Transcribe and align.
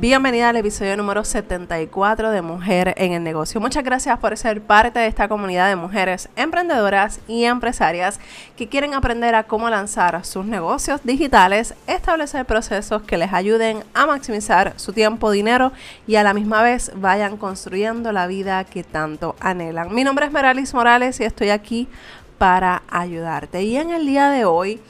Bienvenida 0.00 0.48
al 0.48 0.56
episodio 0.56 0.96
número 0.96 1.22
74 1.22 2.32
de 2.32 2.42
Mujer 2.42 2.94
en 2.96 3.12
el 3.12 3.22
Negocio. 3.22 3.60
Muchas 3.60 3.84
gracias 3.84 4.18
por 4.18 4.36
ser 4.36 4.60
parte 4.60 4.98
de 4.98 5.06
esta 5.06 5.28
comunidad 5.28 5.68
de 5.68 5.76
mujeres 5.76 6.28
emprendedoras 6.34 7.20
y 7.28 7.44
empresarias 7.44 8.18
que 8.56 8.68
quieren 8.68 8.94
aprender 8.94 9.36
a 9.36 9.44
cómo 9.44 9.70
lanzar 9.70 10.24
sus 10.24 10.44
negocios 10.46 11.00
digitales, 11.04 11.74
establecer 11.86 12.44
procesos 12.44 13.02
que 13.02 13.16
les 13.16 13.32
ayuden 13.32 13.84
a 13.94 14.06
maximizar 14.06 14.72
su 14.78 14.92
tiempo, 14.92 15.30
dinero 15.30 15.70
y 16.08 16.16
a 16.16 16.24
la 16.24 16.34
misma 16.34 16.60
vez 16.62 16.90
vayan 16.96 17.36
construyendo 17.36 18.10
la 18.10 18.26
vida 18.26 18.64
que 18.64 18.82
tanto 18.82 19.36
anhelan. 19.38 19.94
Mi 19.94 20.02
nombre 20.02 20.26
es 20.26 20.32
Meralis 20.32 20.74
Morales 20.74 21.20
y 21.20 21.24
estoy 21.24 21.50
aquí 21.50 21.86
para 22.36 22.82
ayudarte. 22.88 23.62
Y 23.62 23.76
en 23.76 23.90
el 23.90 24.06
día 24.06 24.30
de 24.30 24.44
hoy 24.44 24.80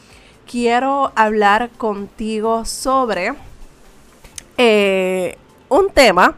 quiero 0.51 1.13
hablar 1.15 1.69
contigo 1.77 2.65
sobre 2.65 3.35
eh, 4.57 5.37
un 5.69 5.91
tema 5.91 6.35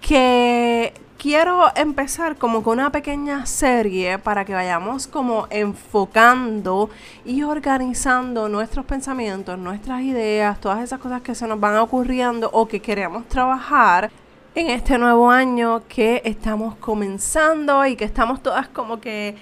que 0.00 0.92
quiero 1.18 1.64
empezar 1.74 2.36
como 2.36 2.62
con 2.62 2.78
una 2.78 2.92
pequeña 2.92 3.46
serie 3.46 4.18
para 4.18 4.44
que 4.44 4.54
vayamos 4.54 5.06
como 5.06 5.48
enfocando 5.50 6.90
y 7.24 7.42
organizando 7.42 8.48
nuestros 8.48 8.86
pensamientos, 8.86 9.58
nuestras 9.58 10.02
ideas, 10.02 10.60
todas 10.60 10.84
esas 10.84 11.00
cosas 11.00 11.22
que 11.22 11.34
se 11.34 11.46
nos 11.46 11.58
van 11.58 11.76
ocurriendo 11.78 12.48
o 12.52 12.68
que 12.68 12.80
queremos 12.80 13.26
trabajar 13.26 14.10
en 14.54 14.70
este 14.70 14.98
nuevo 14.98 15.30
año 15.30 15.82
que 15.88 16.22
estamos 16.24 16.76
comenzando 16.76 17.84
y 17.84 17.96
que 17.96 18.04
estamos 18.04 18.42
todas 18.42 18.68
como 18.68 19.00
que 19.00 19.36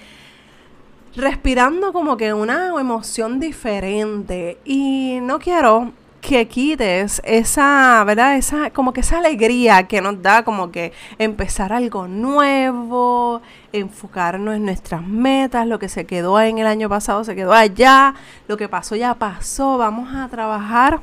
respirando 1.14 1.92
como 1.92 2.16
que 2.16 2.32
una 2.32 2.68
emoción 2.80 3.38
diferente. 3.38 4.58
Y 4.64 5.18
no 5.22 5.38
quiero 5.38 5.92
que 6.27 6.48
quites 6.48 7.20
esa, 7.23 8.02
¿verdad? 8.06 8.37
Esa, 8.37 8.70
como 8.70 8.95
que 8.95 9.02
esa 9.02 9.19
alegría 9.19 9.87
que 9.87 10.01
nos 10.01 10.23
da 10.23 10.42
como 10.42 10.73
que 10.73 10.95
empezar 11.19 11.70
algo 11.70 12.08
nuevo, 12.08 13.42
enfocarnos 13.75 14.56
en 14.56 14.64
nuestras 14.64 15.06
metas, 15.06 15.66
lo 15.66 15.78
que 15.78 15.91
se 15.91 16.06
quedó 16.06 16.41
en 16.41 16.56
el 16.56 16.66
año 16.66 16.89
pasado 16.89 17.25
se 17.25 17.34
quedó 17.34 17.53
allá, 17.53 18.14
lo 18.48 18.56
que 18.56 18.70
pasó 18.70 18.97
ya 18.97 19.12
pasó, 19.14 19.77
vamos 19.77 20.14
a 20.14 20.27
trabajar 20.28 21.03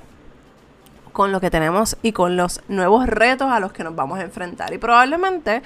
con 1.12 1.32
lo 1.32 1.40
que 1.40 1.52
tenemos 1.52 1.98
y 2.02 2.14
con 2.14 2.36
los 2.36 2.62
nuevos 2.68 3.06
retos 3.06 3.52
a 3.52 3.60
los 3.60 3.72
que 3.74 3.84
nos 3.84 3.96
vamos 3.96 4.18
a 4.18 4.24
enfrentar. 4.24 4.74
Y 4.74 4.80
probablemente 4.80 5.62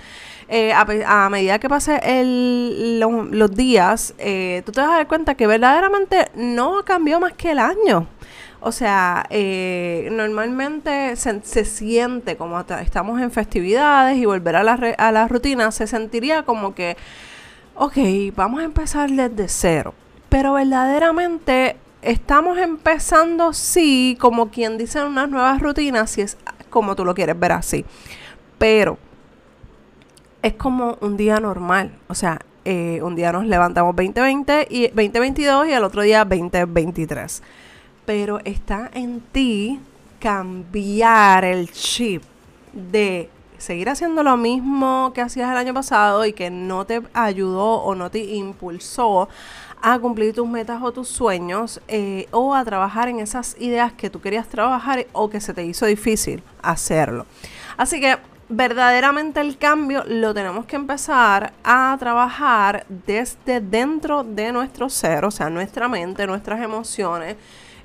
eh, 0.49 0.73
a, 0.73 1.29
medida 1.29 1.59
que 1.59 1.69
pase 1.69 2.01
el, 2.03 2.99
los 2.99 3.55
días, 3.55 4.15
eh, 4.17 4.63
tú 4.65 4.73
te 4.73 4.81
vas 4.81 4.89
a 4.89 4.95
dar 4.95 5.07
cuenta 5.07 5.35
que 5.35 5.47
verdaderamente 5.47 6.29
no 6.35 6.83
cambió 6.83 7.21
más 7.21 7.31
que 7.33 7.51
el 7.51 7.59
año. 7.59 8.07
O 8.59 8.71
sea, 8.71 9.25
eh, 9.29 10.09
normalmente 10.11 11.15
se, 11.15 11.65
siente 11.65 12.35
como 12.37 12.59
estamos 12.59 13.21
en 13.21 13.31
festividades 13.31 14.17
y 14.17 14.25
volver 14.25 14.55
a 14.55 14.63
la, 14.63 14.73
a 14.97 15.11
la 15.11 15.27
rutina, 15.27 15.71
se 15.71 15.87
sentiría 15.87 16.43
como 16.43 16.73
que, 16.73 16.97
ok, 17.75 17.97
vamos 18.35 18.61
a 18.61 18.63
empezar 18.63 19.09
desde 19.09 19.47
cero. 19.47 19.93
Pero 20.29 20.53
verdaderamente 20.53 21.77
estamos 22.01 22.57
empezando, 22.57 23.53
sí, 23.53 24.17
como 24.19 24.49
quien 24.49 24.77
dice, 24.77 25.03
unas 25.03 25.29
nuevas 25.29 25.61
rutinas, 25.61 26.09
si 26.11 26.21
es 26.21 26.37
como 26.69 26.95
tú 26.95 27.05
lo 27.05 27.13
quieres 27.13 27.37
ver 27.39 27.51
así. 27.51 27.85
Pero 28.57 28.97
es 30.41 30.53
como 30.53 30.97
un 31.01 31.17
día 31.17 31.39
normal. 31.39 31.97
O 32.07 32.15
sea, 32.15 32.39
eh, 32.63 32.99
un 33.03 33.15
día 33.15 33.31
nos 33.31 33.45
levantamos 33.45 33.95
2020 33.95 34.67
y 34.69 34.87
2022 34.87 35.67
y 35.67 35.71
el 35.71 35.83
otro 35.83 36.01
día 36.01 36.25
2023 36.25 37.43
pero 38.05 38.39
está 38.45 38.89
en 38.93 39.21
ti 39.21 39.79
cambiar 40.19 41.45
el 41.45 41.71
chip 41.71 42.23
de 42.73 43.29
seguir 43.57 43.89
haciendo 43.89 44.23
lo 44.23 44.37
mismo 44.37 45.11
que 45.13 45.21
hacías 45.21 45.49
el 45.51 45.57
año 45.57 45.73
pasado 45.73 46.25
y 46.25 46.33
que 46.33 46.49
no 46.49 46.85
te 46.85 47.01
ayudó 47.13 47.75
o 47.83 47.95
no 47.95 48.09
te 48.11 48.19
impulsó 48.19 49.29
a 49.81 49.99
cumplir 49.99 50.33
tus 50.33 50.47
metas 50.47 50.81
o 50.81 50.91
tus 50.91 51.07
sueños 51.07 51.79
eh, 51.87 52.27
o 52.31 52.55
a 52.55 52.65
trabajar 52.65 53.07
en 53.07 53.19
esas 53.19 53.55
ideas 53.59 53.93
que 53.93 54.09
tú 54.09 54.19
querías 54.19 54.47
trabajar 54.47 55.05
o 55.13 55.29
que 55.29 55.39
se 55.39 55.53
te 55.53 55.63
hizo 55.63 55.85
difícil 55.85 56.41
hacerlo. 56.61 57.25
Así 57.77 57.99
que 57.99 58.17
verdaderamente 58.49 59.41
el 59.41 59.57
cambio 59.57 60.03
lo 60.07 60.33
tenemos 60.33 60.65
que 60.65 60.75
empezar 60.75 61.53
a 61.63 61.95
trabajar 61.99 62.85
desde 63.05 63.61
dentro 63.61 64.23
de 64.23 64.51
nuestro 64.51 64.89
ser, 64.89 65.25
o 65.25 65.31
sea, 65.31 65.49
nuestra 65.49 65.87
mente, 65.87 66.27
nuestras 66.27 66.61
emociones, 66.61 67.35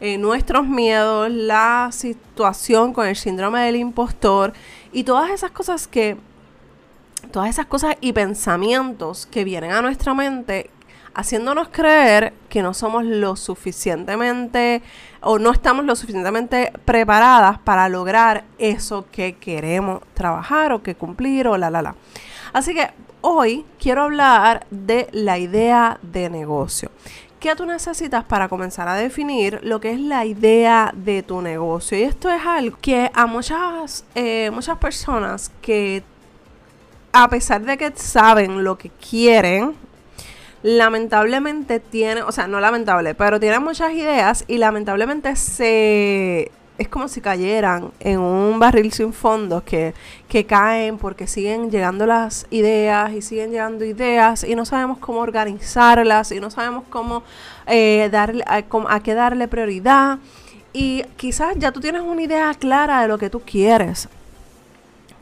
eh, 0.00 0.18
nuestros 0.18 0.66
miedos, 0.66 1.30
la 1.30 1.90
situación 1.92 2.92
con 2.92 3.06
el 3.06 3.16
síndrome 3.16 3.60
del 3.60 3.76
impostor 3.76 4.52
y 4.92 5.04
todas 5.04 5.30
esas 5.30 5.50
cosas 5.50 5.86
que, 5.86 6.16
todas 7.30 7.50
esas 7.50 7.66
cosas 7.66 7.96
y 8.00 8.12
pensamientos 8.12 9.26
que 9.26 9.44
vienen 9.44 9.72
a 9.72 9.82
nuestra 9.82 10.14
mente 10.14 10.70
haciéndonos 11.14 11.68
creer 11.68 12.32
que 12.48 12.62
no 12.62 12.72
somos 12.72 13.04
lo 13.04 13.36
suficientemente 13.36 14.82
o 15.20 15.38
no 15.38 15.50
estamos 15.50 15.84
lo 15.84 15.96
suficientemente 15.96 16.72
preparadas 16.84 17.58
para 17.58 17.88
lograr 17.88 18.44
eso 18.58 19.06
que 19.10 19.34
queremos 19.34 20.02
trabajar 20.14 20.72
o 20.72 20.82
que 20.82 20.94
cumplir 20.94 21.48
o 21.48 21.56
la 21.56 21.70
la 21.70 21.82
la. 21.82 21.94
Así 22.52 22.74
que 22.74 22.90
hoy 23.20 23.64
quiero 23.78 24.04
hablar 24.04 24.66
de 24.70 25.08
la 25.12 25.38
idea 25.38 25.98
de 26.02 26.30
negocio. 26.30 26.90
¿Qué 27.40 27.56
tú 27.56 27.64
necesitas 27.64 28.22
para 28.22 28.50
comenzar 28.50 28.86
a 28.86 28.96
definir 28.96 29.60
lo 29.62 29.80
que 29.80 29.92
es 29.92 29.98
la 29.98 30.26
idea 30.26 30.92
de 30.94 31.22
tu 31.22 31.40
negocio? 31.40 31.96
Y 31.96 32.02
esto 32.02 32.28
es 32.28 32.44
algo 32.44 32.76
que 32.82 33.10
a 33.14 33.24
muchas, 33.24 34.04
eh, 34.14 34.50
muchas 34.52 34.76
personas 34.76 35.50
que 35.62 36.02
a 37.12 37.30
pesar 37.30 37.62
de 37.62 37.78
que 37.78 37.92
saben 37.96 38.62
lo 38.62 38.76
que 38.76 38.90
quieren, 38.90 39.74
lamentablemente 40.62 41.80
tienen, 41.80 42.24
o 42.24 42.32
sea, 42.32 42.46
no 42.46 42.60
lamentable, 42.60 43.14
pero 43.14 43.40
tienen 43.40 43.62
muchas 43.62 43.94
ideas 43.94 44.44
y 44.46 44.58
lamentablemente 44.58 45.34
se 45.34 46.50
es 46.80 46.88
como 46.88 47.08
si 47.08 47.20
cayeran 47.20 47.92
en 48.00 48.18
un 48.20 48.58
barril 48.58 48.90
sin 48.90 49.12
fondo 49.12 49.62
que, 49.62 49.92
que 50.28 50.46
caen 50.46 50.96
porque 50.96 51.26
siguen 51.26 51.70
llegando 51.70 52.06
las 52.06 52.46
ideas 52.50 53.12
y 53.12 53.20
siguen 53.20 53.50
llegando 53.50 53.84
ideas 53.84 54.44
y 54.44 54.54
no 54.54 54.64
sabemos 54.64 54.96
cómo 54.96 55.20
organizarlas 55.20 56.32
y 56.32 56.40
no 56.40 56.50
sabemos 56.50 56.84
cómo 56.88 57.22
eh, 57.66 58.08
darle 58.10 58.42
a, 58.46 58.64
a 58.88 59.00
qué 59.00 59.12
darle 59.12 59.46
prioridad. 59.46 60.20
Y 60.72 61.02
quizás 61.18 61.54
ya 61.58 61.70
tú 61.70 61.80
tienes 61.80 62.00
una 62.00 62.22
idea 62.22 62.54
clara 62.54 63.02
de 63.02 63.08
lo 63.08 63.18
que 63.18 63.28
tú 63.28 63.40
quieres, 63.40 64.08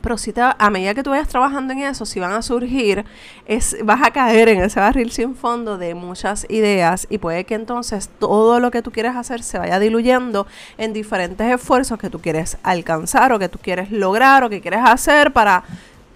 pero 0.01 0.17
si 0.17 0.33
te, 0.33 0.41
a 0.41 0.69
medida 0.69 0.93
que 0.93 1.03
tú 1.03 1.09
vayas 1.09 1.27
trabajando 1.27 1.73
en 1.73 1.79
eso, 1.79 2.05
si 2.05 2.19
van 2.19 2.33
a 2.33 2.41
surgir, 2.41 3.05
es, 3.45 3.77
vas 3.83 4.01
a 4.03 4.11
caer 4.11 4.49
en 4.49 4.61
ese 4.61 4.79
barril 4.79 5.11
sin 5.11 5.35
fondo 5.35 5.77
de 5.77 5.93
muchas 5.95 6.45
ideas 6.49 7.07
y 7.09 7.17
puede 7.17 7.43
que 7.43 7.55
entonces 7.55 8.09
todo 8.19 8.59
lo 8.59 8.71
que 8.71 8.81
tú 8.81 8.91
quieres 8.91 9.15
hacer 9.15 9.43
se 9.43 9.59
vaya 9.59 9.79
diluyendo 9.79 10.47
en 10.77 10.93
diferentes 10.93 11.47
esfuerzos 11.53 11.99
que 11.99 12.09
tú 12.09 12.19
quieres 12.19 12.57
alcanzar 12.63 13.33
o 13.33 13.39
que 13.39 13.49
tú 13.49 13.59
quieres 13.61 13.91
lograr 13.91 14.43
o 14.43 14.49
que 14.49 14.61
quieres 14.61 14.81
hacer 14.83 15.31
para 15.33 15.63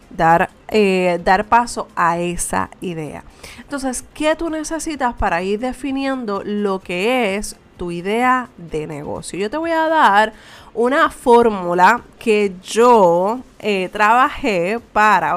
dar, 0.10 0.50
eh, 0.70 1.20
dar 1.24 1.46
paso 1.46 1.88
a 1.96 2.20
esa 2.20 2.70
idea. 2.82 3.24
Entonces, 3.60 4.04
¿qué 4.14 4.36
tú 4.36 4.50
necesitas 4.50 5.14
para 5.16 5.42
ir 5.42 5.60
definiendo 5.60 6.42
lo 6.44 6.80
que 6.80 7.36
es 7.36 7.56
tu 7.78 7.92
idea 7.92 8.50
de 8.58 8.88
negocio? 8.88 9.38
Yo 9.40 9.50
te 9.50 9.58
voy 9.58 9.72
a 9.72 9.88
dar 9.88 10.34
una 10.74 11.10
fórmula 11.10 12.02
que 12.18 12.54
yo 12.64 13.40
eh, 13.60 13.90
trabajé 13.92 14.80
para, 14.92 15.36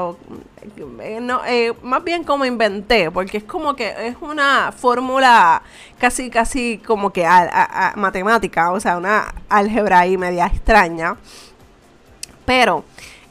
eh, 1.03 1.19
no, 1.21 1.43
eh, 1.47 1.75
más 1.83 2.03
bien 2.03 2.25
como 2.25 2.45
inventé, 2.45 3.11
porque 3.11 3.39
es 3.39 3.45
como 3.45 3.77
que 3.77 3.95
es 4.09 4.17
una 4.21 4.73
fórmula 4.73 5.63
casi, 5.99 6.31
casi 6.31 6.79
como 6.79 7.11
que 7.13 7.27
matemática, 7.97 8.73
o 8.73 8.81
sea, 8.81 8.97
una 8.97 9.35
álgebra 9.49 10.01
ahí 10.01 10.17
media 10.17 10.47
extraña. 10.47 11.17
Pero 12.45 12.85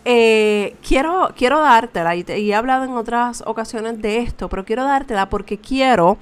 quiero, 0.04 1.32
quiero 1.36 1.60
dártela, 1.62 2.16
y, 2.16 2.26
y 2.28 2.52
he 2.52 2.56
hablado 2.56 2.84
en 2.84 2.92
otras 2.92 3.42
ocasiones 3.48 4.02
de 4.02 4.20
esto, 4.20 4.50
pero 4.50 4.64
quiero 4.64 4.84
dártela 4.84 5.30
porque 5.30 5.58
quiero 5.58 6.18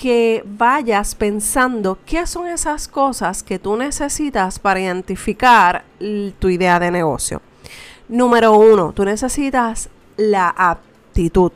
que 0.00 0.42
vayas 0.46 1.14
pensando 1.14 1.98
qué 2.06 2.26
son 2.26 2.48
esas 2.48 2.88
cosas 2.88 3.42
que 3.42 3.58
tú 3.58 3.76
necesitas 3.76 4.58
para 4.58 4.80
identificar 4.80 5.84
tu 6.38 6.48
idea 6.48 6.80
de 6.80 6.90
negocio. 6.90 7.42
Número 8.08 8.52
uno, 8.52 8.92
tú 8.92 9.04
necesitas 9.04 9.90
la 10.16 10.48
aptitud. 10.48 11.52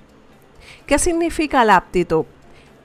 ¿Qué 0.87 0.99
significa 0.99 1.65
la 1.65 1.77
aptitud? 1.77 2.25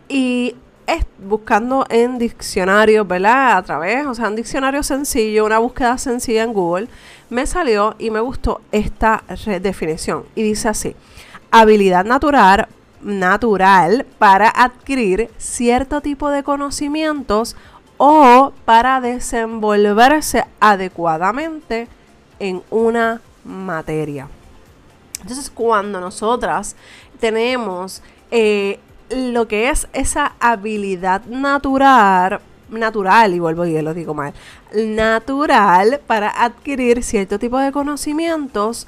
Y 0.08 0.56
es 0.88 1.06
buscando 1.20 1.86
en 1.90 2.18
diccionarios, 2.18 3.08
¿verdad? 3.08 3.58
A 3.58 3.64
través, 3.64 4.06
o 4.06 4.16
sea, 4.16 4.30
un 4.30 4.36
diccionario 4.36 4.84
sencillo, 4.84 5.46
una 5.46 5.60
búsqueda 5.60 5.98
sencilla 5.98 6.44
en 6.44 6.54
Google, 6.54 6.88
me 7.30 7.46
salió 7.46 7.96
y 8.00 8.10
me 8.10 8.20
gustó 8.20 8.62
esta 8.72 9.24
definición. 9.62 10.26
Y 10.36 10.44
dice 10.44 10.70
así, 10.70 10.96
habilidad 11.52 12.06
natural 12.06 12.68
natural 13.04 14.06
para 14.18 14.50
adquirir 14.50 15.30
cierto 15.38 16.02
tipo 16.02 16.30
de 16.30 16.44
conocimientos 16.44 17.56
o 17.98 18.52
para 18.66 19.02
desenvolverse 19.02 20.46
adecuadamente 20.60 21.88
en 22.40 22.64
una 22.72 23.22
materia. 23.46 24.28
Entonces, 25.22 25.52
cuando 25.52 26.00
nosotras 26.00 26.76
tenemos 27.20 28.02
eh, 28.32 28.80
lo 29.10 29.48
que 29.48 29.70
es 29.70 29.88
esa 29.94 30.34
habilidad 30.40 31.26
natural, 31.26 32.42
natural, 32.70 33.34
y 33.34 33.40
vuelvo 33.40 33.66
y 33.66 33.80
lo 33.82 33.94
digo 33.94 34.14
mal, 34.14 34.34
natural 34.74 36.02
para 36.08 36.30
adquirir 36.30 37.04
cierto 37.04 37.38
tipo 37.38 37.60
de 37.60 37.72
conocimientos, 37.72 38.88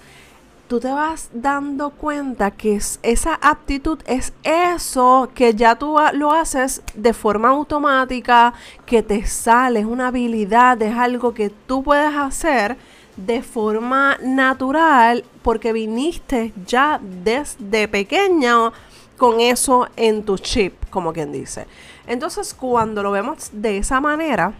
tú 0.73 0.79
te 0.79 0.91
vas 0.91 1.29
dando 1.35 1.91
cuenta 1.91 2.49
que 2.49 2.81
esa 3.03 3.35
aptitud 3.43 3.99
es 4.07 4.33
eso 4.41 5.29
que 5.35 5.53
ya 5.53 5.75
tú 5.75 5.97
lo 6.13 6.31
haces 6.31 6.81
de 6.95 7.13
forma 7.13 7.49
automática, 7.49 8.55
que 8.83 9.03
te 9.03 9.23
sale, 9.27 9.81
es 9.81 9.85
una 9.85 10.07
habilidad, 10.07 10.81
es 10.81 10.97
algo 10.97 11.31
que 11.35 11.51
tú 11.51 11.83
puedes 11.83 12.15
hacer 12.15 12.75
de 13.17 13.43
forma 13.43 14.17
natural 14.23 15.23
porque 15.43 15.73
viniste 15.73 16.53
ya 16.65 16.99
desde 17.23 17.87
pequeño 17.87 18.73
con 19.15 19.41
eso 19.41 19.87
en 19.95 20.23
tu 20.23 20.39
chip, 20.39 20.73
como 20.89 21.13
quien 21.13 21.31
dice. 21.31 21.67
Entonces, 22.07 22.51
cuando 22.55 23.03
lo 23.03 23.11
vemos 23.11 23.51
de 23.51 23.77
esa 23.77 24.01
manera, 24.01 24.53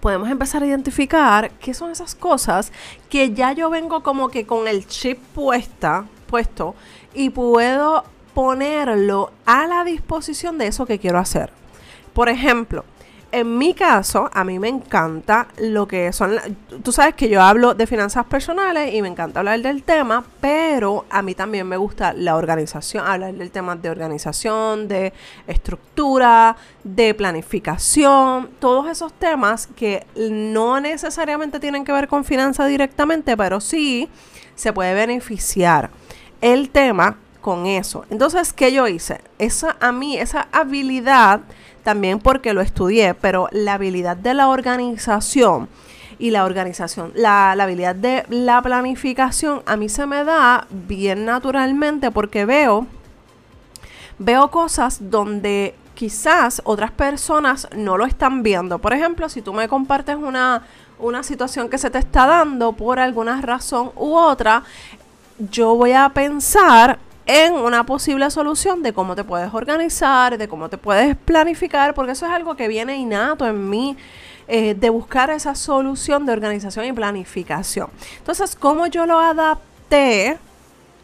podemos 0.00 0.30
empezar 0.30 0.62
a 0.62 0.66
identificar 0.66 1.50
qué 1.60 1.74
son 1.74 1.90
esas 1.90 2.14
cosas 2.14 2.72
que 3.08 3.32
ya 3.32 3.52
yo 3.52 3.70
vengo 3.70 4.02
como 4.02 4.28
que 4.28 4.46
con 4.46 4.68
el 4.68 4.86
chip 4.86 5.18
puesta, 5.34 6.06
puesto 6.26 6.74
y 7.14 7.30
puedo 7.30 8.04
ponerlo 8.34 9.32
a 9.44 9.66
la 9.66 9.84
disposición 9.84 10.58
de 10.58 10.68
eso 10.68 10.86
que 10.86 10.98
quiero 10.98 11.18
hacer. 11.18 11.50
Por 12.14 12.28
ejemplo, 12.28 12.84
en 13.32 13.56
mi 13.56 13.72
caso, 13.72 14.28
a 14.32 14.44
mí 14.44 14.58
me 14.58 14.68
encanta 14.68 15.48
lo 15.58 15.88
que 15.88 16.12
son... 16.12 16.38
tú 16.82 16.92
sabes 16.92 17.14
que 17.14 17.30
yo 17.30 17.40
hablo 17.40 17.72
de 17.74 17.86
finanzas 17.86 18.26
personales 18.26 18.92
y 18.94 19.00
me 19.00 19.08
encanta 19.08 19.40
hablar 19.40 19.60
del 19.62 19.82
tema, 19.82 20.22
pero 20.40 21.06
a 21.08 21.22
mí 21.22 21.34
también 21.34 21.66
me 21.66 21.78
gusta 21.78 22.12
la 22.12 22.36
organización, 22.36 23.06
hablar 23.06 23.32
del 23.32 23.50
tema 23.50 23.74
de 23.74 23.88
organización, 23.88 24.86
de 24.86 25.14
estructura, 25.46 26.56
de 26.84 27.14
planificación, 27.14 28.50
todos 28.60 28.88
esos 28.88 29.14
temas 29.14 29.66
que 29.66 30.06
no 30.14 30.78
necesariamente 30.80 31.58
tienen 31.58 31.86
que 31.86 31.92
ver 31.92 32.08
con 32.08 32.24
finanzas 32.24 32.68
directamente, 32.68 33.34
pero 33.34 33.60
sí 33.60 34.10
se 34.54 34.74
puede 34.74 34.92
beneficiar. 34.92 35.88
El 36.42 36.68
tema 36.68 37.16
con 37.42 37.66
eso. 37.66 38.06
Entonces, 38.08 38.54
¿qué 38.54 38.72
yo 38.72 38.88
hice? 38.88 39.20
Esa 39.38 39.76
a 39.80 39.92
mí, 39.92 40.16
esa 40.16 40.48
habilidad 40.52 41.40
también 41.82 42.20
porque 42.20 42.54
lo 42.54 42.62
estudié, 42.62 43.12
pero 43.12 43.48
la 43.50 43.74
habilidad 43.74 44.16
de 44.16 44.32
la 44.32 44.48
organización 44.48 45.68
y 46.18 46.30
la 46.30 46.44
organización, 46.44 47.12
la, 47.14 47.50
habilidad 47.52 47.96
de 47.96 48.24
la 48.30 48.62
planificación 48.62 49.62
a 49.66 49.76
mí 49.76 49.88
se 49.88 50.06
me 50.06 50.24
da 50.24 50.66
bien 50.70 51.24
naturalmente 51.24 52.10
porque 52.12 52.44
veo, 52.44 52.86
veo 54.18 54.50
cosas 54.50 55.10
donde 55.10 55.74
quizás 55.94 56.62
otras 56.64 56.92
personas 56.92 57.68
no 57.74 57.98
lo 57.98 58.06
están 58.06 58.42
viendo. 58.42 58.78
Por 58.78 58.92
ejemplo, 58.92 59.28
si 59.28 59.42
tú 59.42 59.52
me 59.52 59.68
compartes 59.68 60.16
una, 60.16 60.62
una 61.00 61.24
situación 61.24 61.68
que 61.68 61.78
se 61.78 61.90
te 61.90 61.98
está 61.98 62.26
dando 62.26 62.72
por 62.72 63.00
alguna 63.00 63.40
razón 63.40 63.90
u 63.96 64.14
otra, 64.14 64.62
yo 65.50 65.74
voy 65.74 65.92
a 65.92 66.08
pensar 66.10 66.98
en 67.26 67.54
una 67.54 67.84
posible 67.84 68.30
solución 68.30 68.82
de 68.82 68.92
cómo 68.92 69.14
te 69.14 69.24
puedes 69.24 69.52
organizar, 69.54 70.38
de 70.38 70.48
cómo 70.48 70.68
te 70.68 70.78
puedes 70.78 71.16
planificar, 71.16 71.94
porque 71.94 72.12
eso 72.12 72.26
es 72.26 72.32
algo 72.32 72.56
que 72.56 72.68
viene 72.68 72.96
innato 72.96 73.46
en 73.46 73.68
mí. 73.68 73.96
Eh, 74.48 74.74
de 74.74 74.90
buscar 74.90 75.30
esa 75.30 75.54
solución 75.54 76.26
de 76.26 76.32
organización 76.32 76.84
y 76.84 76.92
planificación. 76.92 77.88
Entonces, 78.18 78.56
¿cómo 78.56 78.88
yo 78.88 79.06
lo 79.06 79.20
adapté 79.20 80.36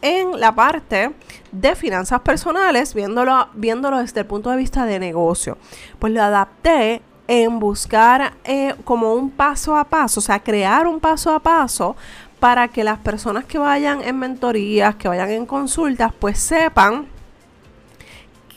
en 0.03 0.41
la 0.41 0.55
parte 0.55 1.13
de 1.53 1.77
finanzas 1.77 2.21
personales, 2.21 2.95
viéndolo, 2.95 3.49
viéndolo 3.55 3.99
desde 3.99 4.21
el 4.21 4.27
punto 4.27 4.51
de 4.51 4.57
vista 4.57 4.85
de 4.87 4.99
negocio? 4.99 5.57
Pues 6.01 6.13
lo 6.13 6.23
adapté 6.23 7.01
en 7.29 7.61
buscar 7.61 8.33
eh, 8.43 8.75
como 8.85 9.15
un 9.15 9.31
paso 9.31 9.77
a 9.77 9.85
paso, 9.85 10.19
o 10.19 10.23
sea, 10.23 10.41
crear 10.41 10.87
un 10.87 10.99
paso 10.99 11.33
a 11.33 11.39
paso 11.39 11.95
para 12.41 12.69
que 12.69 12.85
las 12.85 12.99
personas 12.99 13.45
que 13.45 13.59
vayan 13.59 14.03
en 14.03 14.19
mentorías, 14.19 14.97
que 14.97 15.09
vayan 15.09 15.31
en 15.31 15.47
consultas, 15.47 16.13
pues 16.19 16.39
sepan 16.39 17.07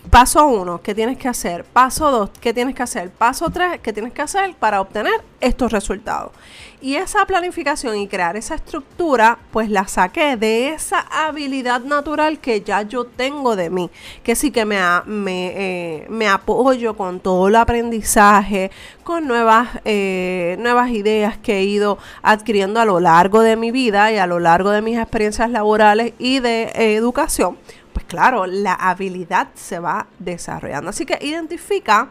paso 0.09 0.45
uno, 0.47 0.81
¿qué 0.81 0.95
tienes 0.95 1.17
que 1.17 1.27
hacer? 1.27 1.63
Paso 1.63 2.11
dos, 2.11 2.29
¿qué 2.39 2.53
tienes 2.53 2.75
que 2.75 2.83
hacer? 2.83 3.09
Paso 3.11 3.49
tres, 3.49 3.79
¿qué 3.81 3.93
tienes 3.93 4.13
que 4.13 4.21
hacer 4.21 4.55
para 4.55 4.81
obtener 4.81 5.13
estos 5.39 5.71
resultados? 5.71 6.31
Y 6.83 6.95
esa 6.95 7.27
planificación 7.27 7.95
y 7.97 8.07
crear 8.07 8.35
esa 8.35 8.55
estructura, 8.55 9.37
pues 9.51 9.69
la 9.69 9.87
saqué 9.87 10.35
de 10.35 10.69
esa 10.69 10.99
habilidad 11.11 11.81
natural 11.81 12.39
que 12.39 12.61
ya 12.61 12.81
yo 12.81 13.05
tengo 13.05 13.55
de 13.55 13.69
mí, 13.69 13.91
que 14.23 14.35
sí 14.35 14.49
que 14.49 14.65
me, 14.65 14.79
me, 15.05 15.53
eh, 15.55 16.07
me 16.09 16.27
apoyo 16.27 16.97
con 16.97 17.19
todo 17.19 17.49
el 17.49 17.55
aprendizaje, 17.55 18.71
con 19.03 19.27
nuevas, 19.27 19.69
eh, 19.85 20.55
nuevas 20.57 20.89
ideas 20.89 21.37
que 21.37 21.59
he 21.59 21.63
ido 21.65 21.99
adquiriendo 22.23 22.79
a 22.79 22.85
lo 22.85 22.99
largo 22.99 23.41
de 23.41 23.55
mi 23.57 23.69
vida 23.69 24.11
y 24.11 24.17
a 24.17 24.25
lo 24.25 24.39
largo 24.39 24.71
de 24.71 24.81
mis 24.81 24.97
experiencias 24.97 25.51
laborales 25.51 26.13
y 26.17 26.39
de 26.39 26.71
educación. 26.73 27.57
Pues 27.93 28.05
claro, 28.05 28.45
la 28.45 28.73
habilidad 28.73 29.49
se 29.55 29.79
va 29.79 30.07
desarrollando. 30.19 30.89
Así 30.89 31.05
que 31.05 31.17
identifica 31.21 32.09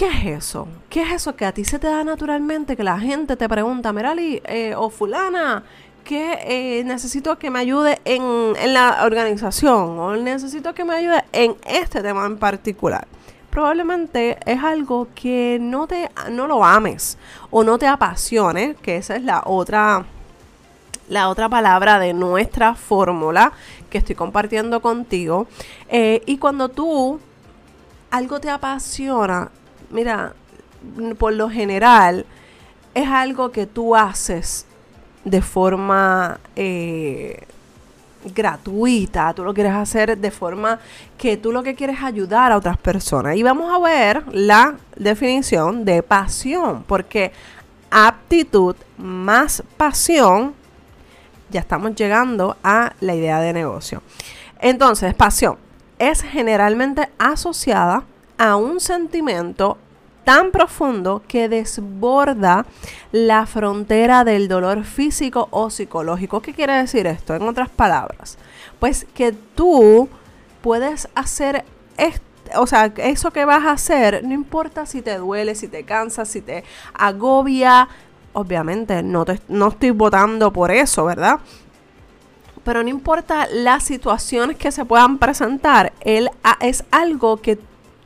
¿Qué 0.00 0.06
es 0.06 0.44
eso? 0.44 0.66
¿Qué 0.88 1.02
es 1.02 1.12
eso 1.12 1.36
que 1.36 1.44
a 1.44 1.52
ti 1.52 1.62
se 1.62 1.78
te 1.78 1.86
da 1.86 2.02
naturalmente? 2.04 2.74
Que 2.74 2.82
la 2.82 2.98
gente 2.98 3.36
te 3.36 3.46
pregunta, 3.50 3.92
Merali 3.92 4.40
eh, 4.46 4.74
o 4.74 4.88
fulana, 4.88 5.62
que 6.04 6.38
eh, 6.42 6.84
necesito 6.84 7.38
que 7.38 7.50
me 7.50 7.58
ayude 7.58 8.00
en, 8.06 8.22
en, 8.56 8.72
la 8.72 9.00
organización 9.04 9.98
o 9.98 10.16
necesito 10.16 10.72
que 10.72 10.86
me 10.86 10.94
ayude 10.94 11.22
en 11.32 11.54
este 11.66 12.00
tema 12.00 12.24
en 12.24 12.38
particular. 12.38 13.06
Probablemente 13.50 14.38
es 14.46 14.64
algo 14.64 15.08
que 15.14 15.58
no 15.60 15.86
te 15.86 16.10
no 16.30 16.46
lo 16.46 16.64
ames 16.64 17.18
o 17.50 17.62
no 17.62 17.76
te 17.76 17.86
apasione, 17.86 18.76
que 18.80 18.96
esa 18.96 19.16
es 19.16 19.22
la 19.22 19.42
otra 19.44 20.06
la 21.10 21.28
otra 21.28 21.48
palabra 21.50 21.98
de 21.98 22.14
nuestra 22.14 22.74
fórmula 22.74 23.52
que 23.90 23.98
estoy 23.98 24.14
compartiendo 24.14 24.80
contigo. 24.80 25.46
Eh, 25.88 26.22
y 26.24 26.38
cuando 26.38 26.70
tú 26.70 27.20
algo 28.10 28.40
te 28.40 28.48
apasiona, 28.48 29.50
mira, 29.90 30.32
por 31.18 31.34
lo 31.34 31.50
general 31.50 32.24
es 32.94 33.08
algo 33.08 33.52
que 33.52 33.66
tú 33.66 33.94
haces 33.94 34.66
de 35.24 35.42
forma 35.42 36.40
eh, 36.56 37.44
gratuita, 38.24 39.32
tú 39.34 39.44
lo 39.44 39.52
quieres 39.52 39.72
hacer 39.72 40.16
de 40.16 40.30
forma 40.30 40.78
que 41.18 41.36
tú 41.36 41.52
lo 41.52 41.62
que 41.62 41.74
quieres 41.74 41.98
es 41.98 42.04
ayudar 42.04 42.52
a 42.52 42.56
otras 42.56 42.78
personas. 42.78 43.36
Y 43.36 43.42
vamos 43.42 43.72
a 43.72 43.78
ver 43.78 44.22
la 44.32 44.76
definición 44.96 45.84
de 45.84 46.02
pasión, 46.02 46.84
porque 46.86 47.32
aptitud 47.90 48.76
más 48.96 49.62
pasión, 49.76 50.54
ya 51.50 51.60
estamos 51.60 51.94
llegando 51.94 52.56
a 52.62 52.92
la 53.00 53.14
idea 53.14 53.40
de 53.40 53.52
negocio. 53.52 54.02
Entonces, 54.60 55.14
pasión 55.14 55.58
es 55.98 56.22
generalmente 56.22 57.10
asociada 57.18 58.04
a 58.38 58.56
un 58.56 58.80
sentimiento 58.80 59.76
tan 60.24 60.50
profundo 60.50 61.22
que 61.26 61.48
desborda 61.48 62.64
la 63.12 63.46
frontera 63.46 64.24
del 64.24 64.48
dolor 64.48 64.84
físico 64.84 65.48
o 65.50 65.70
psicológico. 65.70 66.40
¿Qué 66.40 66.54
quiere 66.54 66.74
decir 66.74 67.06
esto? 67.06 67.34
En 67.34 67.42
otras 67.42 67.68
palabras, 67.68 68.38
pues 68.78 69.06
que 69.14 69.32
tú 69.32 70.08
puedes 70.62 71.08
hacer 71.14 71.64
esto 71.96 72.30
o 72.56 72.66
sea, 72.66 72.92
eso 72.96 73.30
que 73.30 73.44
vas 73.44 73.64
a 73.64 73.72
hacer, 73.72 74.24
no 74.24 74.34
importa 74.34 74.86
si 74.86 75.02
te 75.02 75.16
duele, 75.18 75.54
si 75.54 75.68
te 75.68 75.84
cansa, 75.84 76.24
si 76.24 76.40
te 76.40 76.64
agobia, 76.94 77.88
obviamente 78.32 79.02
no, 79.02 79.24
te, 79.24 79.40
no 79.48 79.68
estoy 79.68 79.90
votando 79.90 80.52
por 80.52 80.70
eso, 80.70 81.04
¿verdad? 81.04 81.40
Pero 82.64 82.82
no 82.82 82.88
importa 82.88 83.46
las 83.52 83.84
situaciones 83.84 84.56
que 84.56 84.70
se 84.70 84.84
puedan 84.84 85.18
presentar, 85.18 85.92
él 86.00 86.30
es 86.60 86.84
algo 86.90 87.38
que 87.38 87.58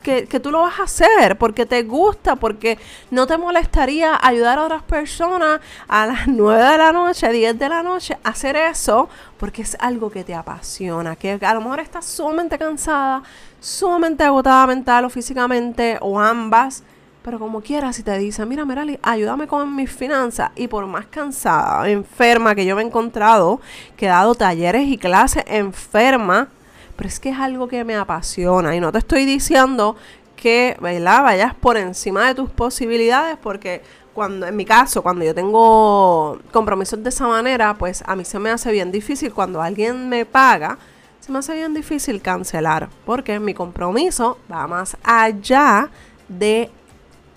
que, 0.05 0.39
tú 0.39 0.51
lo 0.51 0.61
vas 0.61 0.79
a 0.79 0.83
hacer 0.83 1.35
porque 1.37 1.65
te 1.65 1.81
gusta, 1.81 2.35
porque 2.35 2.77
no 3.09 3.25
te 3.25 3.37
molestaría 3.37 4.17
ayudar 4.21 4.59
a 4.59 4.65
otras 4.65 4.83
personas 4.83 5.59
a 5.87 6.05
las 6.05 6.27
9 6.27 6.63
de 6.63 6.77
la 6.77 6.91
noche, 6.91 7.31
10 7.31 7.57
de 7.57 7.69
la 7.69 7.81
noche, 7.81 8.17
a 8.23 8.29
hacer 8.29 8.55
eso, 8.55 9.09
porque 9.37 9.63
es 9.63 9.75
algo 9.79 10.11
que 10.11 10.23
te 10.23 10.35
apasiona, 10.35 11.15
que 11.15 11.39
a 11.41 11.53
lo 11.55 11.61
mejor 11.61 11.79
estás 11.79 12.05
sumamente 12.05 12.57
cansada, 12.57 13.23
sumamente 13.59 14.23
agotada 14.23 14.67
mental 14.67 15.05
o 15.05 15.09
físicamente, 15.09 15.97
o 16.01 16.19
ambas. 16.19 16.83
Pero 17.25 17.39
como 17.39 17.61
quieras, 17.61 17.95
si 17.95 18.03
te 18.03 18.15
dicen, 18.19 18.47
mira, 18.47 18.65
Merali, 18.65 18.99
ayúdame 19.01 19.47
con 19.47 19.75
mis 19.75 19.91
finanzas. 19.91 20.51
Y 20.55 20.67
por 20.67 20.85
más 20.85 21.07
cansada, 21.07 21.89
enferma 21.89 22.53
que 22.53 22.67
yo 22.67 22.75
me 22.75 22.83
he 22.83 22.85
encontrado, 22.85 23.59
que 23.97 24.05
he 24.05 24.09
dado 24.09 24.35
talleres 24.35 24.87
y 24.87 24.99
clases 24.99 25.43
enferma, 25.47 26.49
pero 26.95 27.09
es 27.09 27.19
que 27.19 27.29
es 27.29 27.39
algo 27.39 27.67
que 27.67 27.83
me 27.83 27.95
apasiona 27.95 28.75
y 28.75 28.79
no 28.79 28.91
te 28.91 28.99
estoy 28.99 29.25
diciendo 29.25 29.95
que 30.35 30.77
vayas 30.79 31.55
por 31.55 31.77
encima 31.77 32.27
de 32.27 32.35
tus 32.35 32.51
posibilidades 32.51 33.37
porque 33.41 33.81
cuando, 34.13 34.45
en 34.45 34.55
mi 34.55 34.63
caso, 34.63 35.01
cuando 35.01 35.25
yo 35.25 35.33
tengo 35.33 36.37
compromisos 36.51 37.01
de 37.01 37.09
esa 37.09 37.27
manera, 37.27 37.73
pues 37.73 38.03
a 38.05 38.15
mí 38.15 38.23
se 38.23 38.37
me 38.37 38.51
hace 38.51 38.71
bien 38.71 38.91
difícil 38.91 39.33
cuando 39.33 39.63
alguien 39.63 40.09
me 40.09 40.25
paga, 40.25 40.77
se 41.21 41.31
me 41.31 41.39
hace 41.39 41.55
bien 41.55 41.73
difícil 41.73 42.21
cancelar, 42.21 42.87
porque 43.03 43.39
mi 43.39 43.55
compromiso 43.55 44.37
va 44.51 44.67
más 44.67 44.95
allá 45.03 45.89
de 46.29 46.69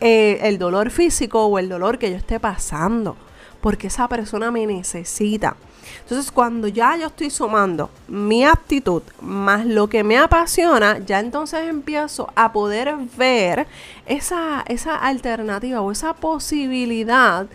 eh, 0.01 0.39
el 0.43 0.59
dolor 0.59 0.91
físico 0.91 1.47
o 1.47 1.59
el 1.59 1.69
dolor 1.69 1.99
que 1.99 2.11
yo 2.11 2.17
esté 2.17 2.39
pasando, 2.39 3.17
porque 3.61 3.89
esa 3.89 4.09
persona 4.09 4.51
me 4.51 4.67
necesita. 4.67 5.57
Entonces, 6.01 6.31
cuando 6.31 6.69
ya 6.69 6.97
yo 6.97 7.07
estoy 7.07 7.31
sumando 7.31 7.91
mi 8.09 8.45
aptitud 8.45 9.03
más 9.21 9.67
lo 9.67 9.89
que 9.89 10.05
me 10.05 10.19
apasiona, 10.19 10.99
ya 10.99 11.21
entonces 11.21 11.69
empiezo 11.69 12.31
a 12.35 12.53
poder 12.53 12.95
ver 13.17 13.67
esa, 14.07 14.65
esa 14.69 14.97
alternativa 14.97 15.81
o 15.81 15.91
esa 15.91 16.15
posibilidad 16.15 17.47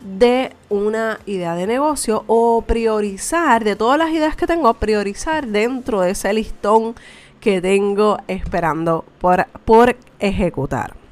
de 0.00 0.52
una 0.68 1.18
idea 1.24 1.54
de 1.54 1.66
negocio 1.66 2.24
o 2.26 2.62
priorizar, 2.62 3.64
de 3.64 3.74
todas 3.74 3.98
las 3.98 4.10
ideas 4.10 4.36
que 4.36 4.46
tengo, 4.46 4.72
priorizar 4.74 5.46
dentro 5.46 6.02
de 6.02 6.10
ese 6.10 6.32
listón 6.32 6.94
que 7.40 7.60
tengo 7.60 8.18
esperando 8.28 9.04
por, 9.18 9.46
por 9.64 9.96
ejecutar. 10.18 11.03